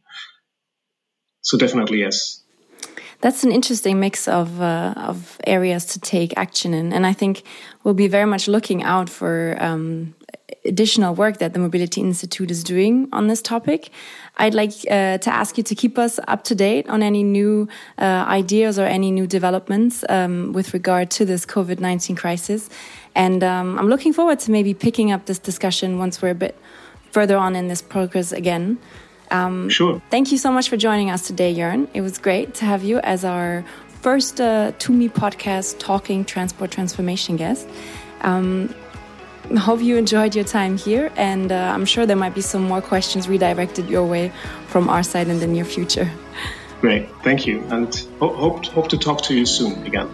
So 1.42 1.58
definitely 1.58 2.00
yes. 2.00 2.40
That's 3.22 3.44
an 3.44 3.52
interesting 3.52 4.00
mix 4.00 4.28
of 4.28 4.60
uh, 4.60 4.94
of 4.98 5.40
areas 5.48 5.86
to 5.86 6.00
take 6.00 6.34
action 6.36 6.74
in, 6.74 6.92
and 6.92 7.06
I 7.06 7.14
think 7.14 7.44
we'll 7.84 7.94
be 7.94 8.10
very 8.10 8.26
much 8.26 8.50
looking 8.50 8.84
out 8.84 9.10
for 9.10 9.56
um, 9.62 10.14
additional 10.66 11.14
work 11.14 11.38
that 11.38 11.54
the 11.54 11.60
Mobility 11.60 12.02
Institute 12.02 12.50
is 12.50 12.64
doing 12.64 13.08
on 13.12 13.28
this 13.28 13.42
topic. 13.42 13.90
I'd 14.38 14.54
like 14.54 14.72
uh, 14.90 15.18
to 15.18 15.30
ask 15.30 15.58
you 15.58 15.64
to 15.64 15.76
keep 15.76 15.98
us 15.98 16.20
up 16.28 16.44
to 16.46 16.56
date 16.56 16.90
on 16.90 17.04
any 17.04 17.24
new 17.24 17.68
uh, 17.98 18.26
ideas 18.28 18.80
or 18.80 18.86
any 18.86 19.12
new 19.12 19.28
developments 19.28 20.04
um, 20.10 20.54
with 20.54 20.74
regard 20.74 21.12
to 21.12 21.26
this 21.26 21.46
COVID 21.46 21.80
19 21.80 22.16
crisis. 22.16 22.70
And 23.16 23.44
um, 23.44 23.78
I'm 23.78 23.88
looking 23.88 24.14
forward 24.14 24.40
to 24.40 24.52
maybe 24.52 24.74
picking 24.74 25.12
up 25.12 25.26
this 25.26 25.40
discussion 25.40 26.00
once 26.00 26.22
we're 26.22 26.30
a 26.30 26.36
bit 26.36 26.58
further 27.12 27.38
on 27.38 27.56
in 27.56 27.68
this 27.68 27.82
progress 27.82 28.32
again. 28.32 28.80
Um, 29.32 29.70
sure. 29.70 30.02
Thank 30.10 30.32
you 30.32 30.38
so 30.38 30.52
much 30.52 30.70
for 30.70 30.78
joining 30.78 31.10
us 31.10 31.28
today, 31.28 31.54
Jörn. 31.56 31.88
It 31.94 32.02
was 32.02 32.18
great 32.18 32.54
to 32.56 32.66
have 32.66 32.84
you 32.84 33.00
as 33.00 33.26
our 33.26 33.64
first 34.02 34.42
uh, 34.42 34.72
Me 34.90 35.10
podcast 35.10 35.80
talking 35.80 36.26
transport 36.26 36.72
transformation 36.72 37.38
guest. 37.38 37.68
Um, 38.22 38.74
hope 39.58 39.82
you 39.82 39.98
enjoyed 39.98 40.36
your 40.36 40.46
time 40.46 40.78
here, 40.78 41.12
and 41.16 41.52
uh, 41.52 41.74
I'm 41.74 41.86
sure 41.86 42.06
there 42.06 42.16
might 42.16 42.34
be 42.34 42.42
some 42.42 42.64
more 42.64 42.82
questions 42.82 43.28
redirected 43.28 43.90
your 43.90 44.06
way 44.06 44.32
from 44.68 44.90
our 44.90 45.04
side 45.04 45.28
in 45.28 45.40
the 45.40 45.48
near 45.48 45.66
future. 45.66 46.10
Great, 46.82 47.10
thank 47.24 47.46
you, 47.46 47.64
and 47.70 48.08
ho 48.20 48.30
hope 48.34 48.66
hope 48.68 48.88
to 48.90 48.98
talk 48.98 49.22
to 49.24 49.34
you 49.34 49.46
soon 49.46 49.86
again. 49.86 50.10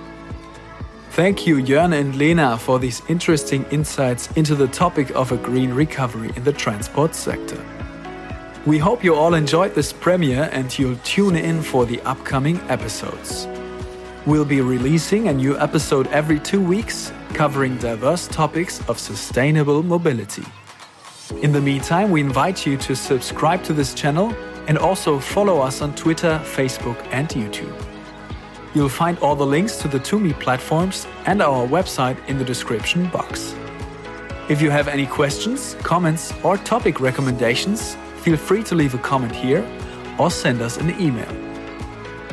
Thank 1.12 1.48
you, 1.48 1.58
Jörn 1.58 2.00
and 2.00 2.16
Lena, 2.16 2.58
for 2.58 2.80
these 2.80 3.02
interesting 3.10 3.66
insights 3.72 4.32
into 4.34 4.56
the 4.56 4.68
topic 4.68 5.10
of 5.16 5.32
a 5.32 5.38
green 5.38 5.74
recovery 5.74 6.32
in 6.36 6.44
the 6.44 6.54
transport 6.54 7.16
sector. 7.16 7.60
We 8.66 8.78
hope 8.78 9.04
you 9.04 9.16
all 9.16 9.34
enjoyed 9.34 9.74
this 9.74 9.92
premiere 9.92 10.50
and 10.54 10.78
you'll 10.78 10.98
tune 11.04 11.36
in 11.36 11.62
for 11.64 11.86
the 11.86 12.00
upcoming 12.02 12.60
episodes. 12.70 13.48
We'll 14.26 14.44
be 14.44 14.60
releasing 14.60 15.30
a 15.30 15.34
new 15.34 15.58
episode 15.58 16.08
every 16.08 16.42
two 16.42 16.62
weeks 16.62 17.14
covering 17.34 17.78
diverse 17.78 18.28
topics 18.28 18.82
of 18.90 19.00
sustainable 19.00 19.82
mobility. 19.82 20.44
In 21.42 21.54
the 21.54 21.62
meantime, 21.62 22.12
we 22.12 22.20
invite 22.20 22.66
you 22.66 22.76
to 22.78 22.98
subscribe 22.98 23.64
to 23.64 23.74
this 23.74 23.94
channel 23.94 24.36
and 24.68 24.78
also 24.78 25.20
follow 25.20 25.62
us 25.62 25.82
on 25.82 25.96
Twitter, 25.96 26.38
Facebook, 26.44 26.98
and 27.12 27.30
YouTube. 27.30 27.74
You'll 28.76 28.90
find 28.90 29.18
all 29.20 29.38
the 29.38 29.46
links 29.46 29.78
to 29.78 29.88
the 29.88 30.00
TUMI 30.00 30.34
platforms 30.34 31.08
and 31.26 31.42
our 31.42 31.66
website 31.66 32.18
in 32.28 32.38
the 32.38 32.46
description 32.46 33.08
box. 33.08 33.56
If 34.50 34.62
you 34.62 34.70
have 34.70 34.90
any 34.90 35.06
questions, 35.06 35.78
comments, 35.82 36.34
or 36.44 36.58
topic 36.58 37.00
recommendations, 37.00 37.96
feel 38.18 38.36
free 38.36 38.64
to 38.64 38.76
leave 38.76 38.94
a 38.96 39.00
comment 39.00 39.34
here 39.34 39.66
or 40.20 40.30
send 40.30 40.62
us 40.62 40.76
an 40.76 41.00
email. 41.00 41.39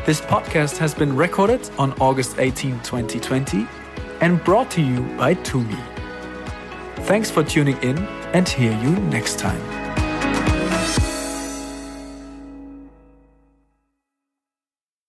This 0.07 0.21
podcast 0.21 0.77
has 0.77 0.95
been 0.95 1.17
recorded 1.17 1.69
on 1.79 1.93
August 1.95 2.39
18, 2.39 2.75
2020 2.85 3.67
and 4.21 4.43
brought 4.45 4.71
to 4.71 4.81
you 4.81 5.01
by 5.19 5.35
TUMI. 5.35 5.77
Thanks 7.09 7.29
for 7.29 7.43
tuning 7.43 7.77
in 7.83 7.99
and 8.33 8.49
hear 8.49 8.71
you 8.71 8.91
next 9.11 9.41
time. 9.41 9.76